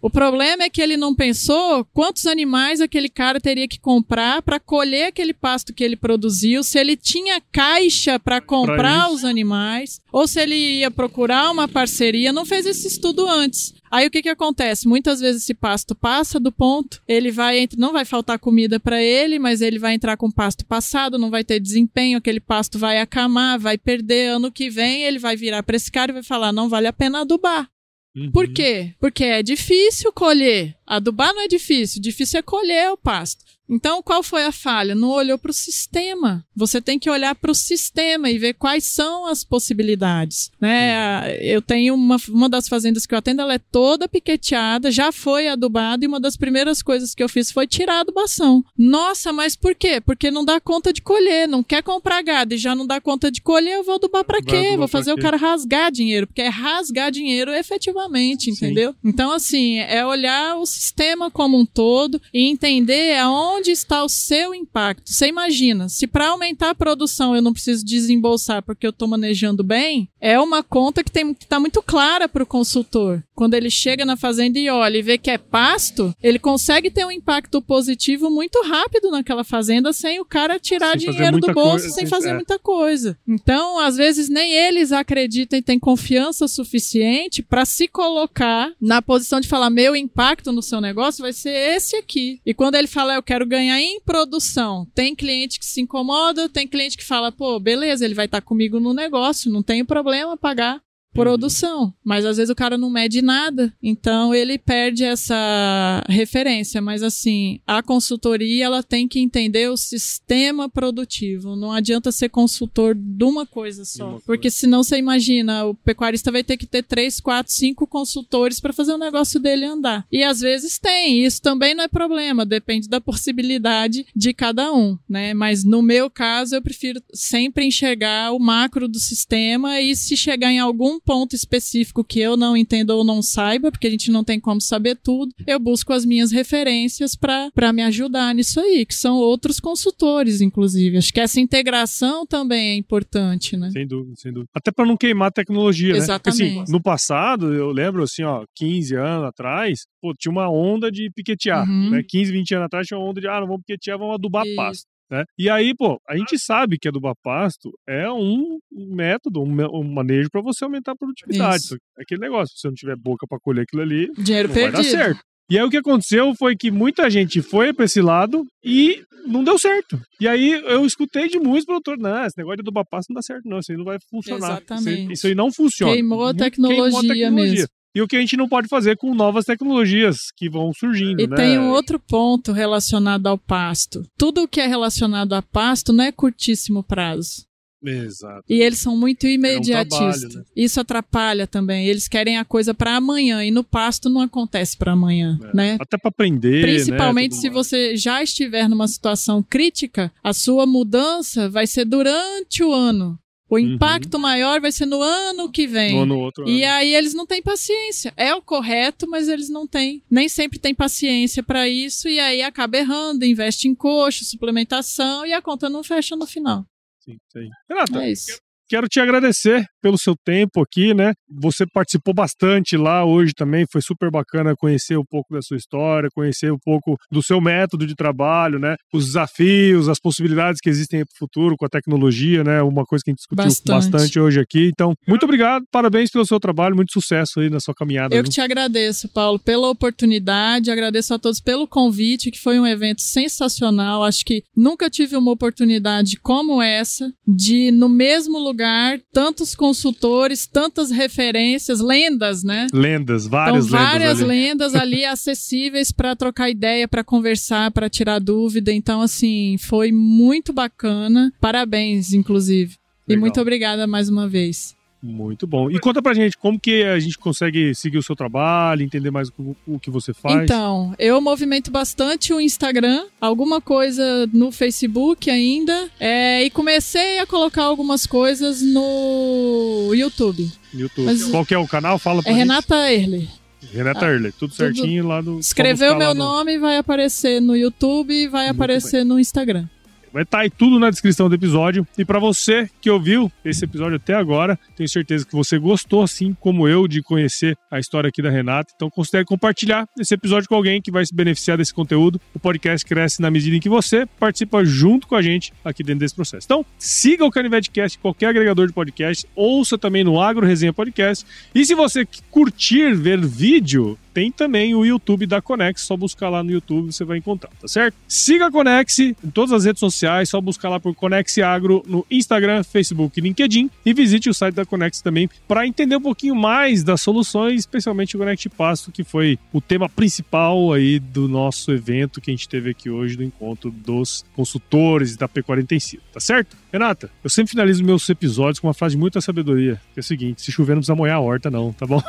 O 0.00 0.10
problema 0.10 0.64
é 0.64 0.70
que 0.70 0.80
ele 0.80 0.96
não 0.96 1.14
pensou 1.14 1.84
quantos 1.92 2.26
animais 2.26 2.80
aquele 2.80 3.08
cara 3.08 3.40
teria 3.40 3.68
que 3.68 3.78
comprar 3.78 4.42
para 4.42 4.60
colher 4.60 5.08
aquele 5.08 5.34
pasto 5.34 5.72
que 5.72 5.84
ele 5.84 5.96
produziu, 5.96 6.62
se 6.62 6.78
ele 6.78 6.96
tinha 6.96 7.40
caixa 7.52 8.18
para 8.18 8.40
comprar 8.40 9.10
os 9.10 9.24
animais, 9.24 10.00
ou 10.12 10.26
se 10.26 10.40
ele 10.40 10.54
ia 10.54 10.90
procurar 10.90 11.50
uma 11.50 11.68
parceria, 11.68 12.32
não 12.32 12.44
fez 12.44 12.66
esse 12.66 12.86
estudo 12.86 13.26
antes. 13.28 13.74
Aí 13.92 14.06
o 14.06 14.10
que 14.10 14.22
que 14.22 14.28
acontece? 14.30 14.88
Muitas 14.88 15.20
vezes 15.20 15.42
esse 15.42 15.52
pasto 15.52 15.94
passa 15.94 16.40
do 16.40 16.50
ponto, 16.50 17.02
ele 17.06 17.30
vai 17.30 17.68
não 17.76 17.92
vai 17.92 18.06
faltar 18.06 18.38
comida 18.38 18.80
para 18.80 19.02
ele, 19.02 19.38
mas 19.38 19.60
ele 19.60 19.78
vai 19.78 19.92
entrar 19.92 20.16
com 20.16 20.30
pasto 20.30 20.64
passado, 20.64 21.18
não 21.18 21.28
vai 21.28 21.44
ter 21.44 21.60
desempenho, 21.60 22.16
aquele 22.16 22.40
pasto 22.40 22.78
vai 22.78 23.00
acamar, 23.00 23.58
vai 23.58 23.76
perder. 23.76 24.28
Ano 24.28 24.50
que 24.50 24.70
vem 24.70 25.02
ele 25.02 25.18
vai 25.18 25.36
virar 25.36 25.62
para 25.62 25.76
esse 25.76 25.92
cara 25.92 26.10
e 26.10 26.14
vai 26.14 26.22
falar: 26.22 26.52
não 26.52 26.70
vale 26.70 26.86
a 26.86 26.92
pena 26.92 27.20
adubar. 27.20 27.68
Uhum. 28.14 28.30
Por 28.30 28.48
quê? 28.48 28.94
Porque 29.00 29.24
é 29.24 29.42
difícil 29.42 30.12
colher. 30.12 30.74
Adubar 30.86 31.32
não 31.34 31.42
é 31.42 31.48
difícil, 31.48 32.00
difícil 32.00 32.38
é 32.38 32.42
colher 32.42 32.90
o 32.90 32.96
pasto. 32.96 33.44
Então, 33.68 34.02
qual 34.02 34.22
foi 34.22 34.44
a 34.44 34.52
falha? 34.52 34.94
Não 34.94 35.08
olhou 35.08 35.38
para 35.38 35.50
o 35.50 35.54
sistema. 35.54 36.44
Você 36.54 36.80
tem 36.80 36.98
que 36.98 37.08
olhar 37.08 37.34
para 37.34 37.50
o 37.50 37.54
sistema 37.54 38.30
e 38.30 38.38
ver 38.38 38.54
quais 38.54 38.84
são 38.84 39.26
as 39.26 39.44
possibilidades. 39.44 40.50
Né? 40.60 41.36
Eu 41.40 41.62
tenho 41.62 41.94
uma, 41.94 42.16
uma 42.28 42.48
das 42.48 42.68
fazendas 42.68 43.06
que 43.06 43.14
eu 43.14 43.18
atendo, 43.18 43.42
ela 43.42 43.54
é 43.54 43.58
toda 43.58 44.08
piqueteada, 44.08 44.90
já 44.90 45.10
foi 45.10 45.48
adubada, 45.48 46.04
e 46.04 46.08
uma 46.08 46.20
das 46.20 46.36
primeiras 46.36 46.82
coisas 46.82 47.14
que 47.14 47.22
eu 47.22 47.28
fiz 47.28 47.50
foi 47.50 47.66
tirar 47.66 47.98
a 47.98 48.00
adubação. 48.00 48.64
Nossa, 48.76 49.32
mas 49.32 49.56
por 49.56 49.74
quê? 49.74 50.00
Porque 50.00 50.30
não 50.30 50.44
dá 50.44 50.60
conta 50.60 50.92
de 50.92 51.00
colher, 51.00 51.48
não 51.48 51.62
quer 51.62 51.82
comprar 51.82 52.22
gado 52.22 52.54
e 52.54 52.58
já 52.58 52.74
não 52.74 52.86
dá 52.86 53.00
conta 53.00 53.30
de 53.30 53.40
colher, 53.40 53.76
eu 53.76 53.84
vou 53.84 53.94
adubar 53.94 54.24
para 54.24 54.42
quê? 54.42 54.76
Vou 54.76 54.88
fazer 54.88 55.12
o 55.12 55.18
cara 55.18 55.36
rasgar 55.36 55.90
dinheiro, 55.90 56.26
porque 56.26 56.42
é 56.42 56.48
rasgar 56.48 57.10
dinheiro 57.10 57.52
efetivamente, 57.52 58.50
entendeu? 58.50 58.92
Sim. 58.92 58.96
Então, 59.04 59.32
assim, 59.32 59.78
é 59.78 60.04
olhar 60.04 60.56
o 60.56 60.66
sistema 60.66 61.30
como 61.30 61.58
um 61.58 61.64
todo 61.64 62.20
e 62.34 62.50
entender 62.50 63.16
aonde 63.18 63.51
onde 63.56 63.70
está 63.70 64.04
o 64.04 64.08
seu 64.08 64.54
impacto? 64.54 65.10
Você 65.12 65.26
imagina, 65.26 65.88
se 65.88 66.06
para 66.06 66.28
aumentar 66.28 66.70
a 66.70 66.74
produção 66.74 67.34
eu 67.34 67.42
não 67.42 67.52
preciso 67.52 67.84
desembolsar 67.84 68.62
porque 68.62 68.86
eu 68.86 68.90
estou 68.90 69.08
manejando 69.08 69.62
bem, 69.62 70.08
é 70.20 70.38
uma 70.38 70.62
conta 70.62 71.04
que 71.04 71.10
tem 71.10 71.34
que 71.34 71.44
estar 71.44 71.56
tá 71.56 71.60
muito 71.60 71.82
clara 71.82 72.28
para 72.28 72.42
o 72.42 72.46
consultor. 72.46 73.22
Quando 73.34 73.54
ele 73.54 73.70
chega 73.70 74.04
na 74.04 74.16
fazenda 74.16 74.58
e 74.58 74.68
olha 74.68 74.98
e 74.98 75.02
vê 75.02 75.18
que 75.18 75.30
é 75.30 75.38
pasto, 75.38 76.14
ele 76.22 76.38
consegue 76.38 76.90
ter 76.90 77.04
um 77.04 77.10
impacto 77.10 77.62
positivo 77.62 78.30
muito 78.30 78.60
rápido 78.62 79.10
naquela 79.10 79.44
fazenda 79.44 79.92
sem 79.92 80.20
o 80.20 80.24
cara 80.24 80.58
tirar 80.58 80.98
sem 80.98 81.10
dinheiro 81.10 81.38
do 81.38 81.52
bolso, 81.52 81.80
coisa, 81.80 81.90
sem 81.90 82.06
fazer 82.06 82.30
é. 82.30 82.34
muita 82.34 82.58
coisa. 82.58 83.18
Então, 83.26 83.78
às 83.78 83.96
vezes 83.96 84.28
nem 84.28 84.52
eles 84.52 84.92
acreditam 84.92 85.58
e 85.58 85.62
têm 85.62 85.78
confiança 85.78 86.46
suficiente 86.46 87.42
para 87.42 87.64
se 87.64 87.88
colocar 87.88 88.70
na 88.80 89.00
posição 89.00 89.40
de 89.40 89.48
falar 89.48 89.70
meu 89.70 89.96
impacto 89.96 90.52
no 90.52 90.62
seu 90.62 90.80
negócio 90.80 91.22
vai 91.22 91.32
ser 91.32 91.50
esse 91.76 91.96
aqui. 91.96 92.40
E 92.44 92.52
quando 92.54 92.74
ele 92.74 92.88
fala 92.88 93.14
eu 93.14 93.22
quero 93.22 93.46
ganhar 93.46 93.80
em 93.80 94.00
produção. 94.00 94.86
Tem 94.94 95.14
cliente 95.14 95.58
que 95.58 95.66
se 95.66 95.80
incomoda, 95.80 96.48
tem 96.48 96.68
cliente 96.68 96.96
que 96.96 97.04
fala, 97.04 97.32
pô, 97.32 97.58
beleza, 97.58 98.04
ele 98.04 98.14
vai 98.14 98.26
estar 98.26 98.40
tá 98.40 98.46
comigo 98.46 98.78
no 98.78 98.92
negócio, 98.92 99.50
não 99.50 99.62
tem 99.62 99.84
problema 99.84 100.36
pagar 100.36 100.82
produção. 101.12 101.92
Mas 102.04 102.24
às 102.24 102.36
vezes 102.36 102.50
o 102.50 102.54
cara 102.54 102.78
não 102.78 102.90
mede 102.90 103.22
nada, 103.22 103.72
então 103.82 104.34
ele 104.34 104.58
perde 104.58 105.04
essa 105.04 106.02
referência. 106.08 106.80
Mas 106.80 107.02
assim, 107.02 107.60
a 107.66 107.82
consultoria 107.82 108.64
ela 108.64 108.82
tem 108.82 109.06
que 109.06 109.20
entender 109.20 109.68
o 109.68 109.76
sistema 109.76 110.68
produtivo. 110.68 111.56
Não 111.56 111.72
adianta 111.72 112.12
ser 112.12 112.28
consultor 112.28 112.94
de 112.94 113.24
uma 113.24 113.46
coisa 113.46 113.84
só, 113.84 114.10
uma 114.10 114.20
porque 114.20 114.42
coisa. 114.42 114.56
senão 114.56 114.82
você 114.82 114.96
imagina 114.98 115.64
o 115.66 115.74
pecuarista 115.74 116.32
vai 116.32 116.42
ter 116.42 116.56
que 116.56 116.66
ter 116.66 116.82
três, 116.82 117.20
quatro, 117.20 117.52
cinco 117.52 117.86
consultores 117.86 118.60
para 118.60 118.72
fazer 118.72 118.92
o 118.92 118.98
negócio 118.98 119.38
dele 119.38 119.64
andar. 119.64 120.06
E 120.10 120.22
às 120.22 120.40
vezes 120.40 120.78
tem. 120.78 121.24
Isso 121.24 121.40
também 121.42 121.74
não 121.74 121.84
é 121.84 121.88
problema. 121.88 122.46
Depende 122.46 122.88
da 122.88 123.00
possibilidade 123.00 124.06
de 124.14 124.32
cada 124.32 124.72
um, 124.72 124.98
né? 125.08 125.34
Mas 125.34 125.64
no 125.64 125.82
meu 125.82 126.10
caso 126.10 126.54
eu 126.54 126.62
prefiro 126.62 127.02
sempre 127.12 127.64
enxergar 127.64 128.32
o 128.32 128.38
macro 128.38 128.88
do 128.88 128.98
sistema 128.98 129.80
e 129.80 129.94
se 129.94 130.16
chegar 130.16 130.50
em 130.50 130.58
algum 130.58 130.98
ponto 131.04 131.34
específico 131.34 132.04
que 132.04 132.20
eu 132.20 132.36
não 132.36 132.56
entendo 132.56 132.90
ou 132.90 133.04
não 133.04 133.22
saiba, 133.22 133.70
porque 133.70 133.86
a 133.86 133.90
gente 133.90 134.10
não 134.10 134.24
tem 134.24 134.40
como 134.40 134.60
saber 134.60 134.96
tudo, 135.02 135.32
eu 135.46 135.58
busco 135.58 135.92
as 135.92 136.04
minhas 136.04 136.32
referências 136.32 137.14
para 137.14 137.72
me 137.72 137.82
ajudar 137.82 138.34
nisso 138.34 138.60
aí, 138.60 138.84
que 138.86 138.94
são 138.94 139.16
outros 139.16 139.60
consultores, 139.60 140.40
inclusive. 140.40 140.96
Acho 140.98 141.12
que 141.12 141.20
essa 141.20 141.40
integração 141.40 142.26
também 142.26 142.70
é 142.70 142.76
importante, 142.76 143.56
né? 143.56 143.70
Sem 143.70 143.86
dúvida, 143.86 144.14
sem 144.16 144.32
dúvida. 144.32 144.50
Até 144.54 144.70
para 144.70 144.86
não 144.86 144.96
queimar 144.96 145.28
a 145.28 145.32
tecnologia, 145.32 145.96
Exatamente. 145.96 146.42
né? 146.42 146.48
Porque, 146.48 146.62
assim, 146.62 146.72
no 146.72 146.82
passado, 146.82 147.52
eu 147.54 147.70
lembro 147.70 148.02
assim, 148.02 148.22
ó, 148.22 148.44
15 148.56 148.94
anos 148.96 149.26
atrás, 149.26 149.80
pô, 150.00 150.12
tinha 150.18 150.32
uma 150.32 150.50
onda 150.50 150.90
de 150.90 151.10
piquetear, 151.14 151.68
uhum. 151.68 151.90
né? 151.90 152.02
15, 152.06 152.32
20 152.32 152.54
anos 152.54 152.66
atrás 152.66 152.86
tinha 152.86 152.98
uma 152.98 153.08
onda 153.08 153.20
de, 153.20 153.28
ah, 153.28 153.40
não 153.40 153.46
vamos 153.46 153.62
piquetear, 153.66 153.98
vamos 153.98 154.14
adubar 154.14 154.46
Isso. 154.46 154.56
pasto. 154.56 154.91
Né? 155.12 155.24
E 155.38 155.50
aí, 155.50 155.74
pô, 155.76 156.00
a 156.08 156.16
gente 156.16 156.38
sabe 156.38 156.78
que 156.78 156.88
adubar 156.88 157.12
pasto 157.22 157.70
é 157.86 158.10
um 158.10 158.58
método, 158.72 159.42
um, 159.42 159.84
manejo 159.84 160.30
para 160.30 160.40
você 160.40 160.64
aumentar 160.64 160.92
a 160.92 160.96
produtividade. 160.96 161.64
Isso. 161.64 161.76
Aquele 161.98 162.22
negócio, 162.22 162.54
se 162.54 162.62
você 162.62 162.68
não 162.68 162.74
tiver 162.74 162.96
boca 162.96 163.26
para 163.28 163.38
colher 163.38 163.64
aquilo 163.64 163.82
ali, 163.82 164.10
Dinheiro 164.16 164.48
não 164.48 164.54
perdido. 164.54 164.72
vai 164.72 164.82
dar 164.82 164.88
certo. 164.88 165.20
E 165.50 165.58
aí 165.58 165.64
o 165.66 165.68
que 165.68 165.76
aconteceu 165.76 166.34
foi 166.34 166.56
que 166.56 166.70
muita 166.70 167.10
gente 167.10 167.42
foi 167.42 167.74
para 167.74 167.84
esse 167.84 168.00
lado 168.00 168.46
e 168.64 169.02
não 169.26 169.44
deu 169.44 169.58
certo. 169.58 170.00
E 170.18 170.26
aí 170.26 170.50
eu 170.50 170.86
escutei 170.86 171.28
de 171.28 171.38
muitos 171.38 171.66
produtores, 171.66 172.02
não, 172.02 172.24
esse 172.24 172.38
negócio 172.38 172.56
de 172.56 172.62
adubar 172.62 172.86
pasto 172.90 173.10
não 173.10 173.16
dá 173.16 173.22
certo 173.22 173.46
não, 173.46 173.58
isso 173.58 173.70
aí 173.70 173.76
não 173.76 173.84
vai 173.84 173.98
funcionar. 174.08 174.52
Exatamente. 174.52 175.02
Isso, 175.02 175.12
isso 175.12 175.26
aí 175.26 175.34
não 175.34 175.52
funciona. 175.52 175.92
Queimou 175.92 176.24
a 176.24 176.32
tecnologia, 176.32 176.84
Queimou 176.84 176.98
a 176.98 177.02
tecnologia 177.02 177.30
mesmo 177.30 177.68
e 177.94 178.00
o 178.00 178.08
que 178.08 178.16
a 178.16 178.20
gente 178.20 178.36
não 178.36 178.48
pode 178.48 178.68
fazer 178.68 178.96
com 178.96 179.14
novas 179.14 179.44
tecnologias 179.44 180.16
que 180.36 180.48
vão 180.48 180.72
surgindo. 180.72 181.20
E 181.20 181.26
né? 181.26 181.36
tem 181.36 181.58
um 181.58 181.70
outro 181.70 181.98
ponto 181.98 182.52
relacionado 182.52 183.26
ao 183.26 183.36
pasto. 183.36 184.02
Tudo 184.16 184.42
o 184.42 184.48
que 184.48 184.60
é 184.60 184.66
relacionado 184.66 185.34
a 185.34 185.42
pasto 185.42 185.92
não 185.92 186.04
é 186.04 186.12
curtíssimo 186.12 186.82
prazo. 186.82 187.46
Exato. 187.84 188.44
E 188.48 188.62
eles 188.62 188.78
são 188.78 188.96
muito 188.96 189.26
imediatistas. 189.26 190.22
É 190.22 190.26
um 190.26 190.28
trabalho, 190.28 190.38
né? 190.38 190.44
Isso 190.54 190.80
atrapalha 190.80 191.46
também. 191.46 191.86
Eles 191.88 192.06
querem 192.06 192.38
a 192.38 192.44
coisa 192.44 192.72
para 192.72 192.96
amanhã 192.96 193.44
e 193.44 193.50
no 193.50 193.64
pasto 193.64 194.08
não 194.08 194.20
acontece 194.20 194.76
para 194.76 194.92
amanhã, 194.92 195.38
é. 195.42 195.56
né? 195.56 195.76
Até 195.80 195.98
para 195.98 196.08
aprender, 196.08 196.64
né, 196.64 196.72
Principalmente 196.72 197.34
né? 197.34 197.40
se 197.40 197.50
você 197.50 197.96
já 197.96 198.22
estiver 198.22 198.68
numa 198.68 198.86
situação 198.86 199.42
crítica, 199.42 200.12
a 200.22 200.32
sua 200.32 200.64
mudança 200.64 201.48
vai 201.48 201.66
ser 201.66 201.84
durante 201.84 202.62
o 202.62 202.72
ano 202.72 203.18
O 203.52 203.58
impacto 203.58 204.14
uhum. 204.14 204.20
maior 204.20 204.60
vai 204.62 204.72
ser 204.72 204.86
no 204.86 205.02
ano 205.02 205.50
que 205.50 205.66
vem. 205.66 205.94
Ou 205.98 206.06
no 206.06 206.18
outro 206.18 206.48
e 206.48 206.64
ano. 206.64 206.74
aí 206.74 206.94
eles 206.94 207.12
não 207.12 207.26
têm 207.26 207.42
paciência. 207.42 208.12
É 208.16 208.34
o 208.34 208.40
correto, 208.40 209.06
mas 209.06 209.28
eles 209.28 209.50
não 209.50 209.66
têm. 209.66 210.02
Nem 210.10 210.26
sempre 210.26 210.58
têm 210.58 210.74
paciência 210.74 211.42
para 211.42 211.68
isso 211.68 212.08
e 212.08 212.18
aí 212.18 212.40
acaba 212.42 212.78
errando, 212.78 213.26
investe 213.26 213.68
em 213.68 213.74
coxo, 213.74 214.24
suplementação 214.24 215.26
e 215.26 215.34
a 215.34 215.42
conta 215.42 215.68
não 215.68 215.84
fecha 215.84 216.16
no 216.16 216.26
final. 216.26 216.64
Sim, 217.00 217.18
sim. 217.30 217.48
Renata, 217.68 218.02
é 218.02 218.12
isso 218.12 218.40
quero 218.72 218.88
te 218.88 218.98
agradecer 219.00 219.66
pelo 219.82 219.98
seu 219.98 220.14
tempo 220.16 220.62
aqui, 220.62 220.94
né? 220.94 221.12
Você 221.28 221.66
participou 221.66 222.14
bastante 222.14 222.76
lá 222.76 223.04
hoje 223.04 223.32
também, 223.34 223.66
foi 223.70 223.82
super 223.82 224.10
bacana 224.10 224.54
conhecer 224.56 224.96
um 224.96 225.04
pouco 225.04 225.34
da 225.34 225.42
sua 225.42 225.56
história, 225.56 226.08
conhecer 226.14 226.52
um 226.52 226.58
pouco 226.58 226.96
do 227.10 227.22
seu 227.22 227.40
método 227.40 227.86
de 227.86 227.94
trabalho, 227.94 228.58
né? 228.58 228.76
Os 228.92 229.06
desafios, 229.06 229.88
as 229.88 229.98
possibilidades 229.98 230.60
que 230.60 230.70
existem 230.70 231.00
para 231.00 231.12
o 231.12 231.18
futuro 231.18 231.56
com 231.56 231.66
a 231.66 231.68
tecnologia, 231.68 232.44
né? 232.44 232.62
Uma 232.62 232.84
coisa 232.84 233.02
que 233.04 233.10
a 233.10 233.12
gente 233.12 233.18
discutiu 233.18 233.44
bastante, 233.44 233.92
bastante 233.92 234.20
hoje 234.20 234.40
aqui. 234.40 234.70
Então, 234.72 234.94
muito 235.06 235.24
obrigado, 235.24 235.64
parabéns 235.70 236.10
pelo 236.10 236.24
seu 236.24 236.38
trabalho, 236.38 236.76
muito 236.76 236.92
sucesso 236.92 237.40
aí 237.40 237.50
na 237.50 237.60
sua 237.60 237.74
caminhada. 237.74 238.14
Eu 238.14 238.22
que 238.22 238.30
te 238.30 238.40
agradeço, 238.40 239.08
Paulo, 239.08 239.38
pela 239.38 239.68
oportunidade, 239.68 240.70
agradeço 240.70 241.12
a 241.12 241.18
todos 241.18 241.40
pelo 241.40 241.66
convite, 241.66 242.30
que 242.30 242.38
foi 242.38 242.60
um 242.60 242.66
evento 242.66 243.02
sensacional. 243.02 244.04
Acho 244.04 244.24
que 244.24 244.42
nunca 244.56 244.88
tive 244.88 245.16
uma 245.16 245.32
oportunidade 245.32 246.16
como 246.22 246.62
essa 246.62 247.12
de 247.26 247.70
no 247.72 247.88
mesmo 247.88 248.38
lugar 248.38 248.52
lugar, 248.52 249.00
tantos 249.12 249.54
consultores, 249.72 250.46
tantas 250.46 250.90
referências, 250.90 251.80
lendas, 251.80 252.44
né? 252.44 252.66
Lendas, 252.74 253.26
várias 253.26 253.66
então, 253.66 253.78
várias 253.78 254.20
lendas 254.20 254.22
ali, 254.22 254.40
lendas 254.40 254.74
ali 254.74 255.04
acessíveis 255.06 255.90
para 255.90 256.14
trocar 256.14 256.50
ideia, 256.50 256.86
para 256.86 257.02
conversar, 257.02 257.70
para 257.70 257.88
tirar 257.88 258.18
dúvida. 258.18 258.70
Então, 258.70 259.00
assim, 259.00 259.56
foi 259.58 259.90
muito 259.90 260.52
bacana. 260.52 261.32
Parabéns, 261.40 262.12
inclusive. 262.12 262.76
Legal. 263.08 263.16
E 263.16 263.16
muito 263.16 263.40
obrigada 263.40 263.86
mais 263.86 264.10
uma 264.10 264.28
vez. 264.28 264.76
Muito 265.02 265.48
bom. 265.48 265.68
E 265.68 265.80
conta 265.80 266.00
pra 266.00 266.14
gente 266.14 266.38
como 266.38 266.60
que 266.60 266.84
a 266.84 266.98
gente 267.00 267.18
consegue 267.18 267.74
seguir 267.74 267.98
o 267.98 268.02
seu 268.02 268.14
trabalho, 268.14 268.82
entender 268.82 269.10
mais 269.10 269.30
o, 269.30 269.56
o, 269.66 269.80
que 269.80 269.90
você 269.90 270.14
faz. 270.14 270.44
Então, 270.44 270.94
eu 270.96 271.20
movimento 271.20 271.72
bastante 271.72 272.32
o 272.32 272.40
Instagram, 272.40 273.06
alguma 273.20 273.60
coisa 273.60 274.28
no 274.32 274.52
Facebook 274.52 275.28
ainda, 275.28 275.88
é, 275.98 276.44
e 276.44 276.50
comecei 276.50 277.18
a 277.18 277.26
colocar 277.26 277.64
algumas 277.64 278.06
coisas 278.06 278.62
no 278.62 279.90
YouTube. 279.92 280.48
YouTube. 280.72 281.06
Mas, 281.06 281.24
Qual 281.24 281.44
que 281.44 281.54
é 281.54 281.58
o 281.58 281.66
canal? 281.66 281.98
Fala 281.98 282.22
pra 282.22 282.30
É 282.30 282.34
gente. 282.34 282.42
Renata 282.44 282.92
Erler. 282.92 283.28
Renata 283.72 284.06
ah, 284.06 284.12
Erler, 284.12 284.32
tudo 284.32 284.54
certinho 284.54 285.02
tudo... 285.02 285.08
lá 285.08 285.22
no. 285.22 285.40
Escreveu 285.40 285.96
meu 285.96 286.14
no... 286.14 286.24
nome, 286.24 286.58
vai 286.58 286.76
aparecer 286.76 287.40
no 287.40 287.56
YouTube 287.56 288.12
e 288.12 288.28
vai 288.28 288.46
Muito 288.46 288.56
aparecer 288.56 288.98
bem. 288.98 289.04
no 289.04 289.18
Instagram. 289.18 289.66
Vai 290.12 290.24
estar 290.24 290.38
tá 290.38 290.42
aí 290.44 290.50
tudo 290.50 290.78
na 290.78 290.90
descrição 290.90 291.28
do 291.28 291.34
episódio. 291.34 291.86
E 291.96 292.04
para 292.04 292.18
você 292.18 292.68
que 292.80 292.90
ouviu 292.90 293.32
esse 293.44 293.64
episódio 293.64 293.96
até 293.96 294.14
agora, 294.14 294.58
tenho 294.76 294.88
certeza 294.88 295.26
que 295.26 295.34
você 295.34 295.58
gostou, 295.58 296.02
assim 296.02 296.36
como 296.38 296.68
eu, 296.68 296.86
de 296.86 297.02
conhecer 297.02 297.56
a 297.70 297.78
história 297.78 298.08
aqui 298.08 298.20
da 298.20 298.30
Renata. 298.30 298.72
Então 298.74 298.90
considere 298.90 299.24
compartilhar 299.24 299.88
esse 299.98 300.12
episódio 300.12 300.48
com 300.48 300.54
alguém 300.54 300.82
que 300.82 300.90
vai 300.90 301.04
se 301.04 301.14
beneficiar 301.14 301.56
desse 301.56 301.72
conteúdo. 301.72 302.20
O 302.34 302.38
podcast 302.38 302.84
cresce 302.86 303.22
na 303.22 303.30
medida 303.30 303.56
em 303.56 303.60
que 303.60 303.68
você 303.68 304.06
participa 304.18 304.64
junto 304.64 305.06
com 305.06 305.14
a 305.14 305.22
gente 305.22 305.52
aqui 305.64 305.82
dentro 305.82 306.00
desse 306.00 306.14
processo. 306.14 306.46
Então, 306.46 306.66
siga 306.78 307.24
o 307.24 307.30
Cast 307.30 307.98
em 307.98 308.00
qualquer 308.00 308.26
agregador 308.26 308.66
de 308.66 308.72
podcast, 308.72 309.26
ouça 309.34 309.78
também 309.78 310.04
no 310.04 310.20
Agro 310.20 310.46
Resenha 310.46 310.72
Podcast. 310.72 311.24
E 311.54 311.64
se 311.64 311.74
você 311.74 312.06
curtir 312.30 312.94
ver 312.94 313.20
vídeo, 313.24 313.98
tem 314.12 314.30
também 314.30 314.74
o 314.74 314.84
YouTube 314.84 315.26
da 315.26 315.40
Conex, 315.40 315.82
só 315.82 315.96
buscar 315.96 316.28
lá 316.28 316.42
no 316.42 316.50
YouTube 316.50 316.92
você 316.92 317.04
vai 317.04 317.18
encontrar, 317.18 317.50
tá 317.60 317.68
certo? 317.68 317.94
Siga 318.06 318.46
a 318.46 318.50
Conex 318.50 318.98
em 318.98 319.14
todas 319.32 319.52
as 319.52 319.64
redes 319.64 319.80
sociais, 319.80 320.28
só 320.28 320.40
buscar 320.40 320.68
lá 320.68 320.78
por 320.78 320.94
Conex 320.94 321.38
Agro 321.38 321.82
no 321.86 322.06
Instagram, 322.10 322.62
Facebook 322.62 323.18
e 323.18 323.22
LinkedIn 323.22 323.70
e 323.84 323.94
visite 323.94 324.28
o 324.28 324.34
site 324.34 324.54
da 324.54 324.64
Conex 324.64 325.00
também 325.00 325.28
para 325.48 325.66
entender 325.66 325.96
um 325.96 326.00
pouquinho 326.00 326.34
mais 326.34 326.82
das 326.82 327.00
soluções, 327.00 327.60
especialmente 327.60 328.16
o 328.16 328.18
Connect 328.18 328.48
Pasto, 328.50 328.92
que 328.92 329.04
foi 329.04 329.38
o 329.52 329.60
tema 329.60 329.88
principal 329.88 330.72
aí 330.72 330.98
do 330.98 331.28
nosso 331.28 331.72
evento 331.72 332.20
que 332.20 332.30
a 332.30 332.34
gente 332.34 332.48
teve 332.48 332.70
aqui 332.70 332.90
hoje 332.90 333.16
do 333.16 333.24
encontro 333.24 333.70
dos 333.70 334.24
consultores 334.34 335.16
da 335.16 335.28
P45, 335.28 336.00
tá 336.12 336.20
certo? 336.20 336.56
Renata, 336.72 337.10
eu 337.22 337.30
sempre 337.30 337.50
finalizo 337.50 337.84
meus 337.84 338.08
episódios 338.08 338.58
com 338.58 338.66
uma 338.66 338.74
frase 338.74 338.94
de 338.94 339.00
muita 339.00 339.20
sabedoria, 339.20 339.80
que 339.92 340.00
é 340.00 340.02
o 340.02 340.04
seguinte, 340.04 340.42
se 340.42 340.52
chover 340.52 340.74
não 340.74 340.80
precisa 340.80 340.94
molhar 340.94 341.16
a 341.16 341.20
horta 341.20 341.50
não, 341.50 341.72
tá 341.72 341.86
bom? 341.86 342.02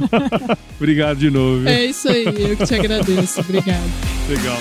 Obrigado 0.76 1.19
de 1.20 1.30
novo. 1.30 1.68
É 1.68 1.84
isso 1.84 2.08
aí, 2.08 2.24
eu 2.24 2.56
que 2.56 2.64
te 2.64 2.74
agradeço. 2.74 3.40
Obrigado. 3.42 3.78
Legal. 4.26 4.56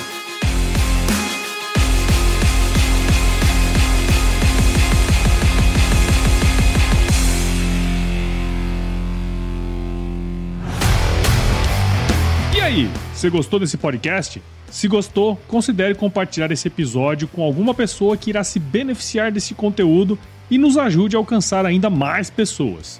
E 12.54 12.60
aí, 12.60 12.90
você 13.14 13.30
gostou 13.30 13.58
desse 13.58 13.78
podcast? 13.78 14.42
Se 14.70 14.88
gostou, 14.88 15.40
considere 15.48 15.96
compartilhar 15.96 16.52
esse 16.52 16.68
episódio 16.68 17.28
com 17.30 17.42
alguma 17.42 17.74
pessoa 17.74 18.18
que 18.18 18.30
irá 18.30 18.44
se 18.44 18.60
beneficiar 18.60 19.32
desse 19.32 19.56
conteúdo 19.56 20.20
e 20.52 20.58
nos 20.58 20.78
ajude 20.78 21.16
a 21.16 21.20
alcançar 21.20 21.66
ainda 21.66 21.90
mais 21.90 22.30
pessoas. 22.30 23.00